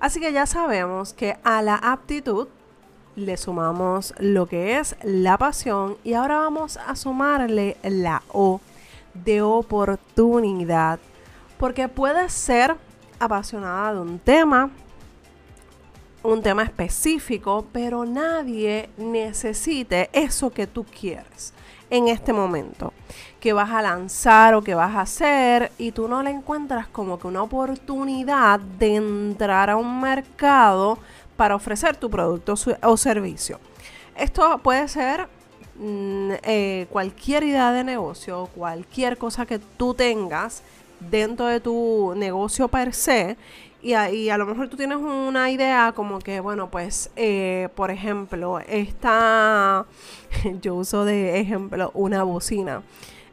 Así 0.00 0.18
que 0.18 0.32
ya 0.32 0.46
sabemos 0.46 1.12
que 1.12 1.36
a 1.44 1.60
la 1.60 1.76
aptitud 1.76 2.48
le 3.16 3.36
sumamos 3.36 4.14
lo 4.18 4.46
que 4.46 4.78
es 4.78 4.96
la 5.02 5.36
pasión 5.36 5.98
y 6.04 6.14
ahora 6.14 6.38
vamos 6.38 6.78
a 6.78 6.96
sumarle 6.96 7.76
la 7.82 8.22
O 8.32 8.62
de 9.12 9.42
oportunidad. 9.42 10.98
Porque 11.58 11.88
puedes 11.88 12.32
ser 12.32 12.76
apasionada 13.18 13.92
de 13.92 14.00
un 14.00 14.18
tema, 14.18 14.70
un 16.22 16.40
tema 16.40 16.62
específico, 16.62 17.66
pero 17.70 18.06
nadie 18.06 18.88
necesite 18.96 20.08
eso 20.14 20.50
que 20.50 20.66
tú 20.66 20.84
quieres 20.84 21.52
en 21.90 22.08
este 22.08 22.32
momento, 22.32 22.92
que 23.40 23.52
vas 23.52 23.70
a 23.70 23.82
lanzar 23.82 24.54
o 24.54 24.62
que 24.62 24.74
vas 24.74 24.94
a 24.94 25.02
hacer 25.02 25.72
y 25.76 25.92
tú 25.92 26.08
no 26.08 26.22
le 26.22 26.30
encuentras 26.30 26.86
como 26.86 27.18
que 27.18 27.26
una 27.26 27.42
oportunidad 27.42 28.60
de 28.60 28.96
entrar 28.96 29.70
a 29.70 29.76
un 29.76 30.00
mercado 30.00 30.98
para 31.36 31.56
ofrecer 31.56 31.96
tu 31.96 32.08
producto 32.08 32.54
o 32.82 32.96
servicio. 32.96 33.58
Esto 34.16 34.58
puede 34.58 34.86
ser 34.88 35.28
mm, 35.76 36.32
eh, 36.42 36.86
cualquier 36.90 37.42
idea 37.42 37.72
de 37.72 37.82
negocio, 37.82 38.48
cualquier 38.54 39.16
cosa 39.16 39.46
que 39.46 39.58
tú 39.58 39.94
tengas 39.94 40.62
dentro 41.00 41.46
de 41.46 41.60
tu 41.60 42.12
negocio 42.16 42.68
per 42.68 42.92
se. 42.92 43.36
Y 43.82 43.94
a, 43.94 44.04
a 44.04 44.38
lo 44.38 44.46
mejor 44.46 44.68
tú 44.68 44.76
tienes 44.76 44.98
una 44.98 45.50
idea 45.50 45.92
como 45.94 46.18
que, 46.18 46.40
bueno, 46.40 46.70
pues, 46.70 47.10
eh, 47.16 47.68
por 47.74 47.90
ejemplo, 47.90 48.58
esta, 48.60 49.86
yo 50.60 50.74
uso 50.74 51.04
de 51.04 51.40
ejemplo 51.40 51.90
una 51.94 52.22
bocina 52.22 52.82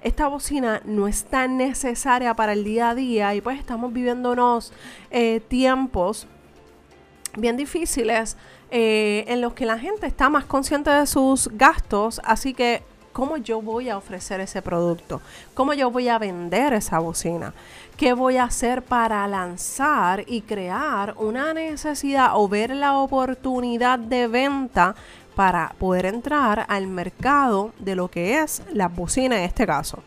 esta 0.01 0.27
bocina 0.27 0.81
no 0.85 1.07
es 1.07 1.25
tan 1.25 1.57
necesaria 1.57 2.33
para 2.33 2.53
el 2.53 2.63
día 2.63 2.91
a 2.91 2.95
día 2.95 3.35
y 3.35 3.41
pues 3.41 3.59
estamos 3.59 3.91
viviendo 3.91 4.31
unos 4.31 4.71
eh, 5.11 5.41
tiempos 5.47 6.27
bien 7.35 7.57
difíciles 7.57 8.37
eh, 8.71 9.25
en 9.27 9.41
los 9.41 9.53
que 9.53 9.65
la 9.65 9.79
gente 9.79 10.07
está 10.07 10.29
más 10.29 10.45
consciente 10.45 10.89
de 10.89 11.05
sus 11.07 11.49
gastos, 11.53 12.21
así 12.23 12.53
que 12.53 12.83
¿cómo 13.13 13.37
yo 13.37 13.61
voy 13.61 13.89
a 13.89 13.97
ofrecer 13.97 14.39
ese 14.39 14.61
producto? 14.61 15.21
¿Cómo 15.53 15.73
yo 15.73 15.89
voy 15.89 16.09
a 16.09 16.19
vender 16.19 16.73
esa 16.73 16.99
bocina? 16.99 17.53
¿Qué 17.97 18.13
voy 18.13 18.37
a 18.37 18.43
hacer 18.43 18.83
para 18.83 19.27
lanzar 19.27 20.23
y 20.27 20.41
crear 20.41 21.15
una 21.17 21.55
necesidad 21.55 22.33
o 22.35 22.47
ver 22.47 22.69
la 22.69 22.95
oportunidad 22.99 23.97
de 23.97 24.27
venta 24.27 24.93
para 25.35 25.73
poder 25.79 26.05
entrar 26.05 26.63
al 26.69 26.85
mercado 26.85 27.73
de 27.79 27.95
lo 27.95 28.07
que 28.07 28.39
es 28.39 28.61
la 28.71 28.87
bocina 28.87 29.37
en 29.37 29.45
este 29.45 29.65
caso? 29.65 30.03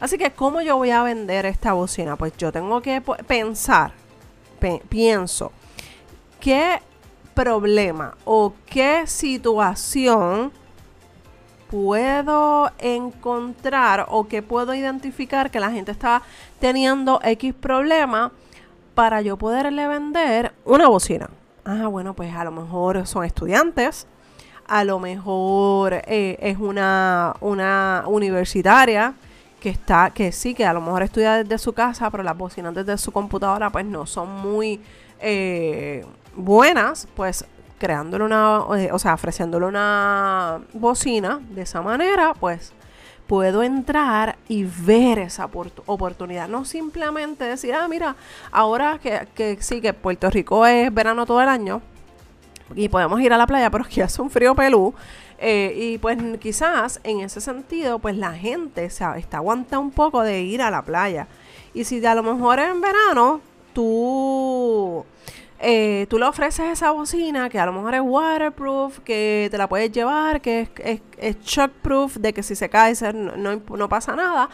Así 0.00 0.18
que, 0.18 0.32
¿cómo 0.32 0.62
yo 0.62 0.78
voy 0.78 0.90
a 0.90 1.04
vender 1.04 1.46
esta 1.46 1.74
bocina? 1.74 2.16
Pues 2.16 2.36
yo 2.36 2.50
tengo 2.50 2.82
que 2.82 3.00
pensar, 3.00 3.92
pienso, 4.88 5.52
qué 6.40 6.82
problema 7.34 8.16
o 8.24 8.52
qué 8.66 9.06
situación 9.06 10.50
puedo 11.70 12.70
encontrar 12.78 14.06
o 14.08 14.26
que 14.26 14.42
puedo 14.42 14.74
identificar 14.74 15.50
que 15.50 15.60
la 15.60 15.70
gente 15.70 15.92
está 15.92 16.22
teniendo 16.58 17.20
X 17.22 17.54
problema 17.54 18.32
para 18.94 19.20
yo 19.22 19.36
poderle 19.36 19.86
vender 19.86 20.52
una 20.64 20.88
bocina. 20.88 21.28
Ah, 21.64 21.86
bueno, 21.86 22.14
pues 22.14 22.34
a 22.34 22.44
lo 22.44 22.50
mejor 22.50 23.06
son 23.06 23.24
estudiantes, 23.24 24.06
a 24.66 24.84
lo 24.84 24.98
mejor 24.98 25.94
eh, 25.94 26.36
es 26.40 26.58
una, 26.58 27.34
una 27.40 28.04
universitaria 28.06 29.14
que 29.60 29.70
está, 29.70 30.10
que 30.10 30.32
sí, 30.32 30.54
que 30.54 30.64
a 30.64 30.72
lo 30.72 30.80
mejor 30.80 31.02
estudia 31.02 31.42
desde 31.42 31.58
su 31.58 31.72
casa, 31.72 32.10
pero 32.10 32.22
las 32.22 32.36
bocinas 32.36 32.74
desde 32.74 32.96
su 32.96 33.12
computadora 33.12 33.70
pues 33.70 33.84
no 33.84 34.06
son 34.06 34.30
muy 34.40 34.80
eh, 35.20 36.04
buenas, 36.34 37.08
pues 37.14 37.44
creándole 37.78 38.24
una, 38.24 38.64
eh, 38.76 38.90
o 38.92 38.98
sea, 38.98 39.14
ofreciéndole 39.14 39.66
una 39.66 40.60
bocina 40.72 41.40
de 41.50 41.62
esa 41.62 41.82
manera, 41.82 42.34
pues 42.38 42.72
puedo 43.26 43.62
entrar 43.62 44.37
y 44.48 44.64
ver 44.64 45.18
esa 45.18 45.48
oportunidad. 45.86 46.48
No 46.48 46.64
simplemente 46.64 47.44
decir, 47.44 47.74
ah, 47.74 47.86
mira, 47.88 48.16
ahora 48.50 48.98
que, 49.02 49.28
que, 49.34 49.58
sí, 49.60 49.80
que 49.80 49.92
Puerto 49.92 50.30
Rico 50.30 50.66
es 50.66 50.92
verano 50.92 51.26
todo 51.26 51.40
el 51.42 51.48
año 51.48 51.82
y 52.74 52.88
podemos 52.88 53.20
ir 53.20 53.32
a 53.32 53.36
la 53.36 53.46
playa, 53.46 53.70
pero 53.70 53.84
que 53.84 54.02
hace 54.02 54.20
un 54.22 54.30
frío 54.30 54.54
pelú. 54.54 54.94
Eh, 55.40 55.72
y 55.76 55.98
pues 55.98 56.18
quizás 56.40 57.00
en 57.04 57.20
ese 57.20 57.40
sentido, 57.40 58.00
pues 58.00 58.16
la 58.16 58.32
gente 58.32 58.90
se 58.90 59.04
está 59.16 59.36
aguanta 59.36 59.78
un 59.78 59.92
poco 59.92 60.22
de 60.22 60.42
ir 60.42 60.62
a 60.62 60.70
la 60.70 60.82
playa. 60.82 61.28
Y 61.74 61.84
si 61.84 62.04
a 62.04 62.14
lo 62.14 62.22
mejor 62.22 62.58
en 62.58 62.80
verano 62.80 63.40
tú 63.72 65.04
eh, 65.60 66.06
tú 66.08 66.18
le 66.18 66.26
ofreces 66.26 66.66
esa 66.66 66.92
bocina 66.92 67.48
que 67.48 67.58
a 67.58 67.66
lo 67.66 67.72
mejor 67.72 67.94
es 67.94 68.00
waterproof, 68.02 69.00
que 69.00 69.48
te 69.50 69.58
la 69.58 69.68
puedes 69.68 69.90
llevar, 69.90 70.40
que 70.40 70.68
es, 70.78 71.00
es, 71.16 71.40
shockproof, 71.40 72.16
de 72.16 72.32
que 72.32 72.42
si 72.42 72.54
se 72.54 72.68
cae 72.68 72.94
no, 73.12 73.60
no, 73.68 73.88
pasa 73.88 74.14
nada, 74.14 74.48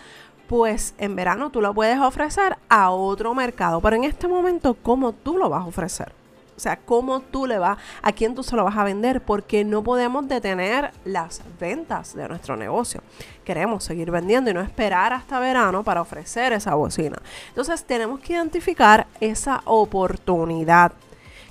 pues 0.48 0.94
en 0.98 1.14
verano 1.14 1.50
tú 1.50 1.60
lo 1.60 1.74
puedes 1.74 1.98
ofrecer 1.98 2.56
a 2.68 2.90
otro 2.90 3.34
mercado. 3.34 3.80
Pero 3.80 3.96
en 3.96 4.04
este 4.04 4.28
momento, 4.28 4.74
¿cómo 4.82 5.12
tú 5.12 5.36
lo 5.36 5.50
vas 5.50 5.62
a 5.62 5.66
ofrecer? 5.66 6.23
O 6.56 6.60
sea, 6.60 6.76
cómo 6.76 7.20
tú 7.20 7.46
le 7.46 7.58
vas, 7.58 7.78
a 8.02 8.12
quién 8.12 8.34
tú 8.34 8.42
se 8.42 8.56
lo 8.56 8.64
vas 8.64 8.76
a 8.76 8.84
vender, 8.84 9.22
porque 9.22 9.64
no 9.64 9.82
podemos 9.82 10.28
detener 10.28 10.92
las 11.04 11.42
ventas 11.58 12.14
de 12.14 12.28
nuestro 12.28 12.56
negocio. 12.56 13.02
Queremos 13.44 13.84
seguir 13.84 14.10
vendiendo 14.10 14.50
y 14.50 14.54
no 14.54 14.60
esperar 14.60 15.12
hasta 15.12 15.40
verano 15.40 15.82
para 15.82 16.00
ofrecer 16.00 16.52
esa 16.52 16.74
bocina. 16.74 17.20
Entonces 17.48 17.84
tenemos 17.84 18.20
que 18.20 18.34
identificar 18.34 19.06
esa 19.20 19.62
oportunidad 19.64 20.92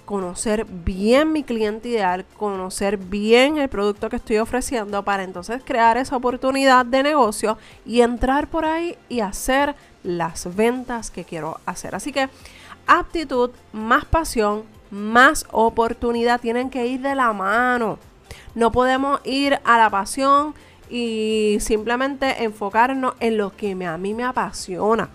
conocer 0.06 0.66
bien 0.66 1.32
mi 1.32 1.44
cliente 1.44 1.90
ideal, 1.90 2.26
conocer 2.38 2.98
bien 2.98 3.58
el 3.58 3.70
producto 3.70 4.10
que 4.10 4.18
estoy 4.18 4.38
ofreciendo 4.38 5.04
para 5.04 5.24
entonces 5.24 5.62
crear 5.64 5.98
esa 5.98 6.18
oportunidad 6.18 6.86
de 6.86 7.04
negocio 7.04 7.58
y 7.86 8.02
entrar 8.02 8.48
por 8.48 8.66
ahí 8.66 8.98
y 9.10 9.22
hacer 9.22 9.76
las 10.04 10.54
ventas 10.56 11.10
que 11.10 11.24
quiero 11.24 11.60
hacer. 11.66 11.96
Así 11.96 12.12
que 12.12 12.30
aptitud 12.86 13.52
más 13.72 14.06
pasión 14.06 14.64
más 14.94 15.46
oportunidad. 15.52 16.40
Tienen 16.40 16.70
que 16.70 16.86
ir 16.86 17.02
de 17.02 17.16
la 17.16 17.34
mano. 17.34 17.98
No 18.56 18.72
podemos 18.72 19.20
ir 19.26 19.60
a 19.66 19.78
la 19.78 19.90
pasión 19.90 20.54
y 20.90 21.58
simplemente 21.60 22.44
enfocarnos 22.44 23.16
en 23.20 23.38
lo 23.38 23.56
que 23.56 23.72
a 23.86 23.98
mí 23.98 24.14
me 24.14 24.24
apasiona. 24.24 25.10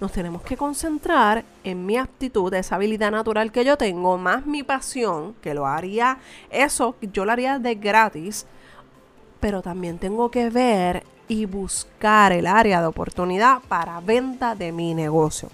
Nos 0.00 0.12
tenemos 0.12 0.42
que 0.42 0.56
concentrar 0.56 1.44
en 1.64 1.84
mi 1.84 1.96
aptitud, 1.96 2.54
esa 2.54 2.76
habilidad 2.76 3.10
natural 3.10 3.52
que 3.52 3.64
yo 3.64 3.76
tengo, 3.76 4.16
más 4.16 4.46
mi 4.46 4.62
pasión, 4.62 5.34
que 5.42 5.54
lo 5.54 5.66
haría, 5.66 6.18
eso 6.50 6.96
yo 7.00 7.24
lo 7.24 7.32
haría 7.32 7.58
de 7.58 7.74
gratis, 7.74 8.46
pero 9.40 9.60
también 9.60 9.98
tengo 9.98 10.30
que 10.30 10.50
ver 10.50 11.02
y 11.26 11.44
buscar 11.46 12.32
el 12.32 12.46
área 12.46 12.80
de 12.80 12.86
oportunidad 12.86 13.58
para 13.68 14.00
venta 14.00 14.54
de 14.54 14.72
mi 14.72 14.94
negocio. 14.94 15.50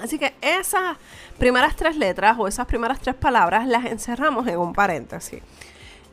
Así 0.00 0.18
que 0.18 0.34
esas 0.40 0.96
primeras 1.38 1.76
tres 1.76 1.96
letras 1.96 2.36
o 2.38 2.48
esas 2.48 2.66
primeras 2.66 3.00
tres 3.00 3.14
palabras 3.14 3.66
las 3.66 3.84
encerramos 3.84 4.46
en 4.46 4.58
un 4.58 4.72
paréntesis. 4.72 5.42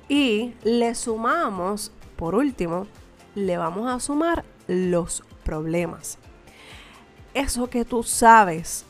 Y 0.07 0.53
le 0.63 0.95
sumamos, 0.95 1.91
por 2.15 2.36
último, 2.36 2.88
le 3.36 3.57
vamos 3.57 3.89
a 3.89 4.00
sumar 4.00 4.43
los 4.67 5.24
problemas. 5.43 6.17
Eso 7.33 7.69
que 7.69 7.86
tú 7.86 8.03
sabes 8.03 8.86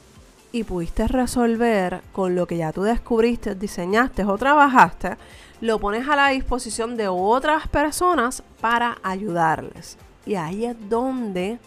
y 0.51 0.63
pudiste 0.63 1.08
resolver 1.08 2.01
con 2.12 2.36
lo 2.36 2.48
que 2.48 2.58
ya 2.58 2.72
tú 2.72 2.81
descubriste, 2.84 3.53
diseñaste 3.53 4.24
o 4.24 4.38
trabajaste, 4.38 5.17
lo 5.62 5.79
pones 5.79 6.08
a 6.08 6.15
la 6.15 6.29
disposición 6.29 6.98
de 6.98 7.08
otras 7.08 7.67
personas 7.67 8.43
para 8.62 8.98
ayudarles. 9.03 9.98
Y 10.25 10.36
ahí 10.36 10.65
es 10.65 10.75
donde 10.89 11.60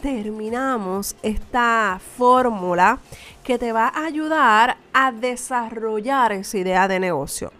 terminamos 0.00 1.16
esta 1.22 2.00
fórmula 2.16 2.98
que 3.42 3.58
te 3.58 3.72
va 3.72 3.88
a 3.88 4.04
ayudar 4.04 4.76
a 4.92 5.12
desarrollar 5.12 6.32
esa 6.32 6.58
idea 6.58 6.88
de 6.88 7.00
negocio. 7.00 7.52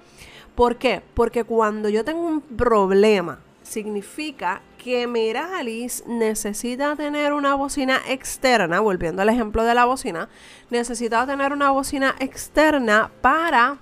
¿Por 0.55 0.76
qué? 0.76 1.02
Porque 1.14 1.45
cuando 1.45 1.88
yo 1.88 2.05
tengo 2.05 2.26
un 2.26 2.40
problema, 2.40 3.40
significa 3.62 4.62
que 4.78 5.07
Meralis 5.07 6.05
necesita 6.07 6.97
tener 6.97 7.33
una 7.33 7.55
bocina 7.55 8.00
externa, 8.09 8.81
volviendo 8.81 9.23
al 9.23 9.28
ejemplo 9.28 9.64
de 9.64 9.75
la 9.75 9.85
bocina, 9.85 10.28
necesita 10.71 11.26
tener 11.26 11.52
una 11.52 11.71
bocina 11.73 12.14
externa 12.21 13.11
para 13.21 13.78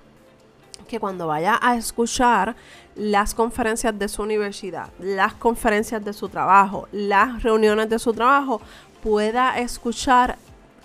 que 0.85 0.99
cuando 0.99 1.27
vaya 1.27 1.59
a 1.61 1.75
escuchar 1.75 2.55
las 2.95 3.33
conferencias 3.33 3.97
de 3.97 4.07
su 4.07 4.23
universidad, 4.23 4.89
las 4.99 5.33
conferencias 5.33 6.03
de 6.03 6.13
su 6.13 6.29
trabajo, 6.29 6.87
las 6.91 7.43
reuniones 7.43 7.89
de 7.89 7.99
su 7.99 8.13
trabajo, 8.13 8.61
pueda 9.03 9.59
escuchar 9.59 10.37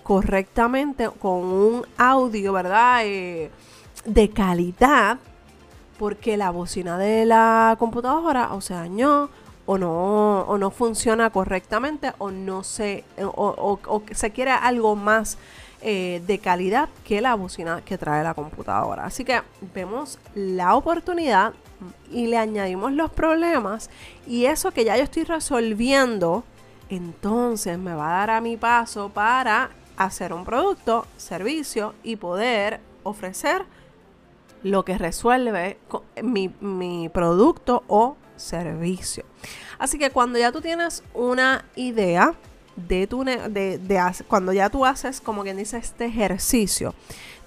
correctamente 0.02 1.08
con 1.08 1.44
un 1.44 1.86
audio, 1.96 2.52
¿verdad? 2.52 3.02
Eh, 3.04 3.50
de 4.04 4.30
calidad, 4.30 5.18
porque 5.98 6.36
la 6.36 6.50
bocina 6.50 6.98
de 6.98 7.26
la 7.26 7.76
computadora 7.78 8.54
o 8.54 8.60
se 8.60 8.74
dañó 8.74 9.30
o 9.66 9.78
no, 9.78 10.40
o 10.40 10.58
no 10.58 10.70
funciona 10.70 11.30
correctamente 11.30 12.12
o 12.18 12.30
no 12.30 12.64
se, 12.64 13.04
o, 13.22 14.02
se 14.12 14.30
quiere 14.32 14.50
algo 14.50 14.96
más 14.96 15.38
eh, 15.82 16.22
de 16.26 16.38
calidad 16.38 16.88
que 17.04 17.20
la 17.20 17.34
bocina 17.34 17.82
que 17.84 17.96
trae 17.96 18.22
la 18.22 18.34
computadora. 18.34 19.04
Así 19.04 19.24
que 19.24 19.40
vemos 19.74 20.18
la 20.34 20.74
oportunidad 20.74 21.54
y 22.10 22.26
le 22.26 22.36
añadimos 22.36 22.92
los 22.92 23.10
problemas 23.10 23.88
y 24.26 24.44
eso 24.44 24.72
que 24.72 24.84
ya 24.84 24.96
yo 24.98 25.04
estoy 25.04 25.24
resolviendo, 25.24 26.44
entonces 26.90 27.78
me 27.78 27.94
va 27.94 28.08
a 28.08 28.18
dar 28.18 28.30
a 28.30 28.40
mi 28.42 28.56
paso 28.58 29.08
para 29.08 29.70
hacer 29.96 30.32
un 30.32 30.44
producto, 30.44 31.06
servicio 31.16 31.94
y 32.02 32.16
poder 32.16 32.80
ofrecer 33.02 33.64
lo 34.62 34.84
que 34.84 34.98
resuelve 34.98 35.78
mi, 36.22 36.52
mi 36.60 37.08
producto 37.08 37.84
o 37.86 38.16
servicio. 38.36 39.24
Así 39.78 39.98
que 39.98 40.10
cuando 40.10 40.38
ya 40.38 40.52
tú 40.52 40.60
tienes 40.60 41.02
una 41.14 41.64
idea 41.74 42.34
de 42.88 43.06
tu 43.06 43.24
de, 43.24 43.78
de, 43.78 44.12
cuando 44.28 44.52
ya 44.52 44.70
tú 44.70 44.84
haces 44.84 45.20
como 45.20 45.42
quien 45.42 45.56
dice 45.56 45.78
este 45.78 46.06
ejercicio 46.06 46.94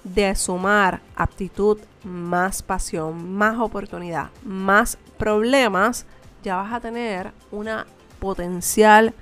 de 0.02 0.34
sumar 0.34 1.00
aptitud 1.16 1.78
más 2.02 2.62
pasión, 2.62 3.36
más 3.36 3.58
oportunidad, 3.58 4.30
más 4.44 4.98
problemas, 5.18 6.04
ya 6.42 6.56
vas 6.56 6.72
a 6.72 6.80
tener 6.80 7.32
una 7.50 7.86
potencial 8.18 9.14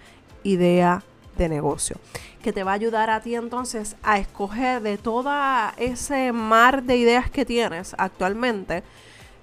idea 0.42 1.02
de 1.36 1.48
negocio 1.48 1.96
que 2.42 2.52
te 2.52 2.64
va 2.64 2.72
a 2.72 2.74
ayudar 2.74 3.08
a 3.08 3.20
ti 3.20 3.36
entonces 3.36 3.96
a 4.02 4.18
escoger 4.18 4.82
de 4.82 4.98
todo 4.98 5.30
ese 5.76 6.32
mar 6.32 6.82
de 6.82 6.96
ideas 6.96 7.30
que 7.30 7.44
tienes 7.44 7.94
actualmente, 7.96 8.82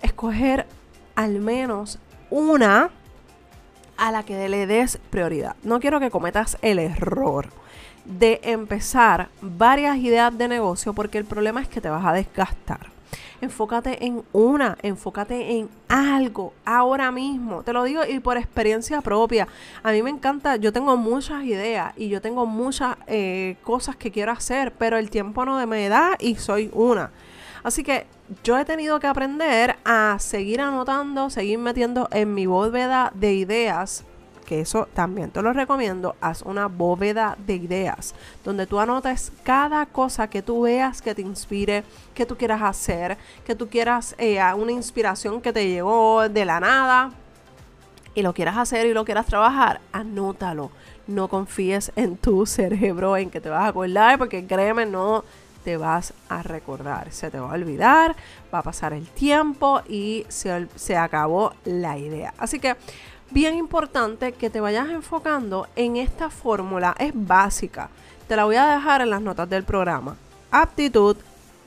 escoger 0.01 0.67
al 1.15 1.39
menos 1.39 1.97
una 2.29 2.91
a 3.99 4.11
la 4.11 4.23
que 4.23 4.49
le 4.49 4.65
des 4.65 4.97
prioridad. 5.09 5.55
No 5.63 5.79
quiero 5.79 5.99
que 5.99 6.09
cometas 6.09 6.57
el 6.61 6.79
error 6.79 7.49
de 8.05 8.39
empezar 8.43 9.29
varias 9.41 9.97
ideas 9.97 10.35
de 10.35 10.47
negocio 10.47 10.93
porque 10.93 11.17
el 11.17 11.25
problema 11.25 11.61
es 11.61 11.67
que 11.67 11.81
te 11.81 11.89
vas 11.89 12.05
a 12.05 12.13
desgastar. 12.13 12.87
Enfócate 13.41 14.05
en 14.05 14.23
una, 14.33 14.77
enfócate 14.81 15.57
en 15.57 15.69
algo 15.87 16.53
ahora 16.65 17.11
mismo. 17.11 17.63
Te 17.63 17.71
lo 17.71 17.83
digo 17.83 18.01
y 18.05 18.19
por 18.19 18.37
experiencia 18.37 19.01
propia. 19.01 19.47
A 19.81 19.91
mí 19.91 20.03
me 20.03 20.09
encanta, 20.09 20.57
yo 20.57 20.73
tengo 20.73 20.97
muchas 20.97 21.43
ideas 21.45 21.93
y 21.95 22.09
yo 22.09 22.21
tengo 22.21 22.45
muchas 22.45 22.97
eh, 23.07 23.55
cosas 23.63 23.95
que 23.95 24.11
quiero 24.11 24.31
hacer, 24.33 24.73
pero 24.73 24.97
el 24.97 25.09
tiempo 25.09 25.45
no 25.45 25.65
me 25.67 25.87
da 25.87 26.17
y 26.19 26.35
soy 26.35 26.69
una. 26.73 27.11
Así 27.63 27.83
que 27.83 28.07
yo 28.43 28.57
he 28.57 28.65
tenido 28.65 28.99
que 28.99 29.07
aprender 29.07 29.77
a 29.85 30.17
seguir 30.19 30.61
anotando, 30.61 31.29
seguir 31.29 31.59
metiendo 31.59 32.07
en 32.11 32.33
mi 32.33 32.45
bóveda 32.45 33.11
de 33.15 33.33
ideas 33.33 34.05
que 34.49 34.61
eso 34.61 34.87
también 34.95 35.29
te 35.29 35.43
lo 35.43 35.53
recomiendo, 35.53 36.15
haz 36.21 36.41
una 36.41 36.65
bóveda 36.65 37.37
de 37.45 37.53
ideas, 37.53 38.15
donde 38.43 38.65
tú 38.65 38.79
anotes 38.79 39.31
cada 39.43 39.85
cosa 39.85 40.27
que 40.27 40.41
tú 40.41 40.63
veas 40.63 41.03
que 41.03 41.13
te 41.13 41.21
inspire, 41.21 41.83
que 42.15 42.25
tú 42.25 42.35
quieras 42.35 42.63
hacer, 42.63 43.15
que 43.45 43.53
tú 43.53 43.69
quieras 43.69 44.15
eh, 44.17 44.41
una 44.57 44.71
inspiración 44.71 45.39
que 45.39 45.53
te 45.53 45.67
llegó 45.67 46.27
de 46.27 46.45
la 46.45 46.59
nada 46.59 47.11
y 48.15 48.23
lo 48.23 48.33
quieras 48.33 48.57
hacer 48.57 48.87
y 48.87 48.93
lo 48.95 49.05
quieras 49.05 49.27
trabajar, 49.27 49.81
anótalo. 49.91 50.71
No 51.05 51.27
confíes 51.27 51.91
en 51.95 52.17
tu 52.17 52.45
cerebro, 52.47 53.17
en 53.17 53.29
que 53.29 53.41
te 53.41 53.49
vas 53.49 53.65
a 53.65 53.67
acordar, 53.67 54.17
porque 54.17 54.47
créeme, 54.47 54.87
no 54.87 55.23
te 55.63 55.77
vas 55.77 56.13
a 56.29 56.43
recordar. 56.43 57.11
Se 57.11 57.29
te 57.29 57.39
va 57.39 57.51
a 57.51 57.53
olvidar, 57.53 58.15
va 58.53 58.59
a 58.59 58.63
pasar 58.63 58.93
el 58.93 59.07
tiempo 59.07 59.81
y 59.87 60.25
se, 60.29 60.67
se 60.75 60.97
acabó 60.97 61.53
la 61.65 61.97
idea. 61.97 62.33
Así 62.37 62.59
que 62.59 62.75
bien 63.31 63.55
importante 63.55 64.31
que 64.31 64.49
te 64.49 64.59
vayas 64.59 64.89
enfocando 64.89 65.67
en 65.75 65.97
esta 65.97 66.29
fórmula. 66.29 66.95
Es 66.97 67.11
básica. 67.13 67.89
Te 68.27 68.35
la 68.35 68.45
voy 68.45 68.55
a 68.55 68.65
dejar 68.65 69.01
en 69.01 69.09
las 69.09 69.21
notas 69.21 69.49
del 69.49 69.63
programa. 69.63 70.15
Aptitud 70.51 71.17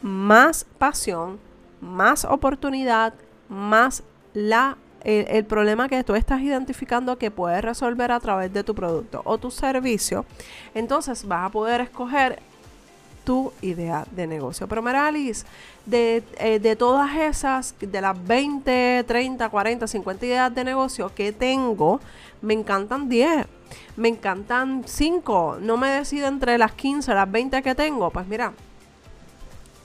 más 0.02 0.66
pasión, 0.78 1.38
más 1.80 2.24
oportunidad, 2.24 3.14
más 3.48 4.02
la, 4.34 4.76
el, 5.04 5.44
problema 5.44 5.88
que 5.88 6.02
tú 6.04 6.14
estás 6.14 6.40
identificando 6.40 7.18
que 7.18 7.30
puedes 7.30 7.62
resolver 7.62 8.12
a 8.12 8.20
través 8.20 8.52
de 8.52 8.64
tu 8.64 8.74
producto 8.74 9.22
o 9.24 9.38
tu 9.38 9.50
servicio. 9.50 10.24
Entonces 10.74 11.26
vas 11.26 11.46
a 11.46 11.50
poder 11.50 11.80
escoger 11.80 12.40
tu 13.24 13.52
idea 13.62 14.06
de 14.10 14.26
negocio. 14.26 14.68
Pero 14.68 14.82
Meralis, 14.82 15.46
de, 15.86 16.22
eh, 16.38 16.58
de 16.58 16.76
todas 16.76 17.16
esas, 17.16 17.74
de 17.80 18.00
las 18.00 18.26
20, 18.26 19.04
30, 19.06 19.48
40, 19.48 19.86
50 19.86 20.26
ideas 20.26 20.54
de 20.54 20.64
negocio 20.64 21.12
que 21.14 21.32
tengo, 21.32 22.00
me 22.40 22.54
encantan 22.54 23.08
10, 23.08 23.46
me 23.96 24.08
encantan 24.08 24.82
5, 24.86 25.58
no 25.60 25.76
me 25.76 25.88
decido 25.88 26.26
entre 26.26 26.58
las 26.58 26.72
15, 26.72 27.14
las 27.14 27.30
20 27.30 27.62
que 27.62 27.74
tengo. 27.74 28.10
Pues 28.10 28.26
mira, 28.26 28.52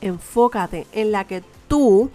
enfócate 0.02 0.88
en 0.91 1.12
la 1.12 1.26
que 1.26 1.43
tú 1.67 2.10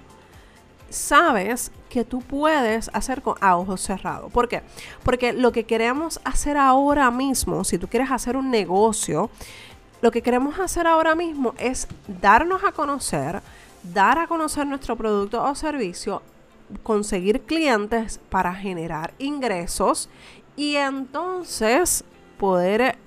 sabes 0.91 1.73
que 1.89 2.05
tú 2.05 2.21
puedes 2.21 2.91
hacer 2.93 3.23
con, 3.23 3.35
a 3.41 3.57
ojos 3.57 3.81
cerrados. 3.81 4.33
¿Por 4.33 4.49
qué? 4.49 4.63
Porque 5.03 5.33
lo 5.33 5.53
que 5.53 5.65
queremos 5.65 6.21
hacer 6.25 6.57
ahora 6.57 7.11
mismo, 7.11 7.65
si 7.65 7.79
tú 7.79 7.89
quieres 7.89 8.11
hacer 8.11 8.37
un 8.37 8.51
negocio, 8.51 9.31
lo 10.03 10.11
que 10.11 10.21
queremos 10.21 10.59
hacer 10.59 10.87
ahora 10.87 11.15
mismo 11.15 11.55
es 11.59 11.87
darnos 12.21 12.65
a 12.65 12.73
conocer, 12.73 13.41
dar 13.83 14.19
a 14.19 14.27
conocer 14.27 14.67
nuestro 14.67 14.97
producto 14.97 15.43
o 15.43 15.55
servicio, 15.55 16.23
conseguir 16.83 17.43
clientes 17.43 18.21
para 18.29 18.53
generar 18.53 19.15
ingresos 19.19 20.11
y 20.57 20.75
entonces 20.75 22.05
poder 22.37 22.99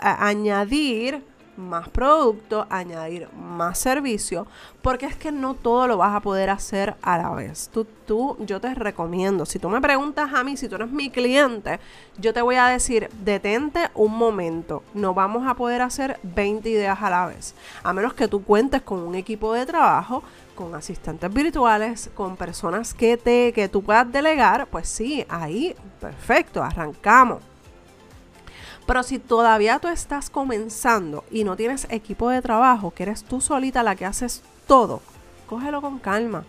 añadir 0.00 1.22
más 1.56 1.88
producto, 1.88 2.66
añadir 2.70 3.28
más 3.32 3.78
servicio, 3.78 4.46
porque 4.82 5.06
es 5.06 5.16
que 5.16 5.32
no 5.32 5.54
todo 5.54 5.86
lo 5.86 5.96
vas 5.96 6.14
a 6.14 6.20
poder 6.20 6.50
hacer 6.50 6.94
a 7.02 7.18
la 7.18 7.30
vez. 7.30 7.70
Tú, 7.72 7.86
tú, 8.06 8.36
yo 8.40 8.60
te 8.60 8.74
recomiendo, 8.74 9.46
si 9.46 9.58
tú 9.58 9.68
me 9.68 9.80
preguntas 9.80 10.32
a 10.32 10.44
mí, 10.44 10.56
si 10.56 10.68
tú 10.68 10.76
eres 10.76 10.90
mi 10.90 11.10
cliente, 11.10 11.80
yo 12.18 12.32
te 12.32 12.42
voy 12.42 12.56
a 12.56 12.66
decir, 12.66 13.08
detente 13.22 13.88
un 13.94 14.16
momento, 14.16 14.82
no 14.94 15.14
vamos 15.14 15.46
a 15.46 15.54
poder 15.54 15.82
hacer 15.82 16.18
20 16.22 16.68
ideas 16.68 17.02
a 17.02 17.10
la 17.10 17.26
vez, 17.26 17.54
a 17.82 17.92
menos 17.92 18.14
que 18.14 18.28
tú 18.28 18.44
cuentes 18.44 18.82
con 18.82 19.00
un 19.00 19.14
equipo 19.14 19.52
de 19.52 19.66
trabajo 19.66 20.22
con 20.54 20.74
asistentes 20.74 21.32
virtuales, 21.32 22.10
con 22.14 22.36
personas 22.36 22.94
que 22.94 23.16
te 23.16 23.52
que 23.52 23.68
tú 23.68 23.82
puedas 23.82 24.10
delegar, 24.10 24.68
pues 24.68 24.88
sí, 24.88 25.24
ahí 25.28 25.74
perfecto, 26.00 26.62
arrancamos. 26.62 27.42
Pero 28.86 29.02
si 29.02 29.18
todavía 29.18 29.78
tú 29.78 29.88
estás 29.88 30.28
comenzando 30.28 31.24
y 31.30 31.44
no 31.44 31.56
tienes 31.56 31.86
equipo 31.90 32.28
de 32.28 32.42
trabajo, 32.42 32.90
que 32.90 33.04
eres 33.04 33.24
tú 33.24 33.40
solita 33.40 33.82
la 33.82 33.96
que 33.96 34.04
haces 34.04 34.42
todo, 34.66 35.00
cógelo 35.46 35.80
con 35.80 35.98
calma. 35.98 36.44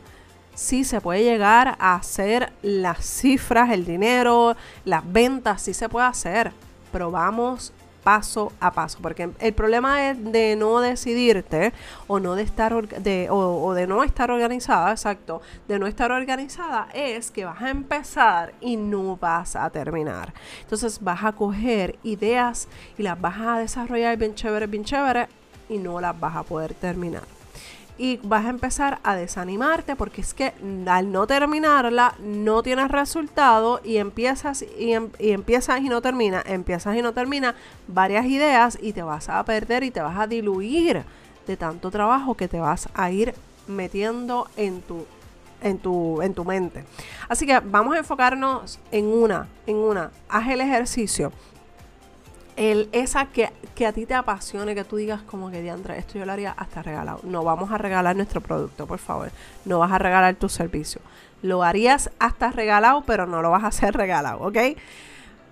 Sí 0.54 0.84
se 0.84 1.02
puede 1.02 1.24
llegar 1.24 1.76
a 1.80 1.96
hacer 1.96 2.54
las 2.62 3.06
cifras, 3.06 3.72
el 3.72 3.86
dinero, 3.86 4.56
las 4.84 5.10
ventas, 5.12 5.62
sí 5.62 5.74
se 5.74 5.90
puede 5.90 6.08
hacer, 6.08 6.52
pero 6.92 7.12
vamos 7.12 7.74
paso 8.06 8.52
a 8.60 8.72
paso, 8.72 9.00
porque 9.02 9.32
el 9.40 9.54
problema 9.56 10.12
es 10.12 10.32
de 10.32 10.56
no 10.56 10.80
decidirte 10.80 11.74
o 12.06 12.20
no 12.20 12.36
de 12.36 12.44
estar 12.44 12.88
de, 12.88 13.30
o, 13.32 13.74
de 13.74 13.88
no 13.88 14.04
estar 14.04 14.30
organizada, 14.30 14.92
exacto, 14.92 15.42
de 15.68 15.80
no 15.80 15.88
estar 15.88 16.12
organizada 16.12 16.88
es 16.94 17.32
que 17.32 17.46
vas 17.46 17.64
a 17.64 17.72
empezar 17.72 18.54
y 18.62 18.78
no 18.78 19.18
vas 19.18 19.56
a 19.56 19.68
terminar. 19.72 20.36
Entonces 20.62 21.00
vas 21.02 21.24
a 21.24 21.32
coger 21.32 21.98
ideas 22.04 22.68
y 22.96 23.02
las 23.02 23.20
vas 23.20 23.40
a 23.40 23.58
desarrollar 23.58 24.16
bien 24.18 24.36
chévere, 24.36 24.68
bien 24.68 24.86
chévere 24.86 25.28
y 25.68 25.80
no 25.80 26.00
las 26.00 26.18
vas 26.20 26.36
a 26.36 26.44
poder 26.44 26.76
terminar 26.76 27.35
y 27.98 28.18
vas 28.24 28.46
a 28.46 28.50
empezar 28.50 29.00
a 29.04 29.16
desanimarte 29.16 29.96
porque 29.96 30.22
es 30.22 30.34
que 30.34 30.54
al 30.88 31.12
no 31.12 31.28
terminarla 31.28 32.16
no 32.20 32.62
tienes 32.64 32.90
resultado 32.90 33.82
y 33.84 33.98
empiezas 33.98 34.66
y, 34.78 34.94
em, 34.94 35.10
y, 35.20 35.32
empiezas 35.32 35.82
y 35.82 35.90
no 35.90 36.02
termina, 36.02 36.44
empiezas 36.46 36.96
y 36.96 37.02
no 37.02 37.14
termina 37.14 37.56
varias 37.88 38.26
ideas 38.26 38.78
y 38.82 38.94
te 38.94 39.04
vas 39.04 39.30
a 39.30 39.44
perder 39.44 39.84
y 39.84 39.92
te 39.92 40.02
vas 40.02 40.18
a 40.18 40.28
diluir 40.28 41.04
de 41.48 41.58
tanto 41.58 41.92
trabajo 41.92 42.36
que 42.36 42.48
te 42.48 42.60
vas 42.60 42.90
a 42.94 43.12
ir 43.12 43.34
metiendo 43.68 44.48
en 44.58 44.82
tu 44.82 45.06
en 45.62 45.80
tu, 45.80 46.22
en 46.22 46.34
tu 46.34 46.46
mente. 46.46 46.84
Así 47.28 47.46
que 47.48 47.60
vamos 47.60 47.96
a 47.96 48.00
enfocarnos 48.00 48.80
en 48.92 49.06
una, 49.08 49.48
en 49.66 49.78
una. 49.78 50.12
Haz 50.30 50.50
el 50.50 50.62
ejercicio. 50.62 51.32
El, 52.56 52.88
esa 52.94 53.26
que, 53.26 53.52
que 53.76 53.86
a 53.86 53.92
ti 53.92 54.06
te 54.06 54.14
apasione, 54.14 54.76
que 54.76 54.86
tú 54.86 54.96
digas 54.96 55.22
como 55.22 55.52
que 55.52 55.62
diantre, 55.62 55.98
esto 55.98 56.18
yo 56.18 56.26
lo 56.26 56.32
haría 56.32 56.52
hasta 56.52 56.82
regalado. 56.82 57.20
No 57.24 57.44
vamos 57.44 57.72
a 57.72 57.78
regalar 57.78 58.16
nuestro 58.16 58.40
producto, 58.40 58.88
por 58.88 59.00
favor. 59.00 59.32
No 59.66 59.80
vas 59.80 59.92
a 59.92 59.98
regalar 59.98 60.36
tu 60.36 60.48
servicio. 60.48 61.02
Lo 61.42 61.64
harías 61.64 62.10
hasta 62.18 62.52
regalado, 62.52 63.04
pero 63.06 63.26
no 63.26 63.42
lo 63.42 63.52
vas 63.52 63.64
a 63.64 63.68
hacer 63.68 63.94
regalado, 63.96 64.40
¿ok? 64.40 64.58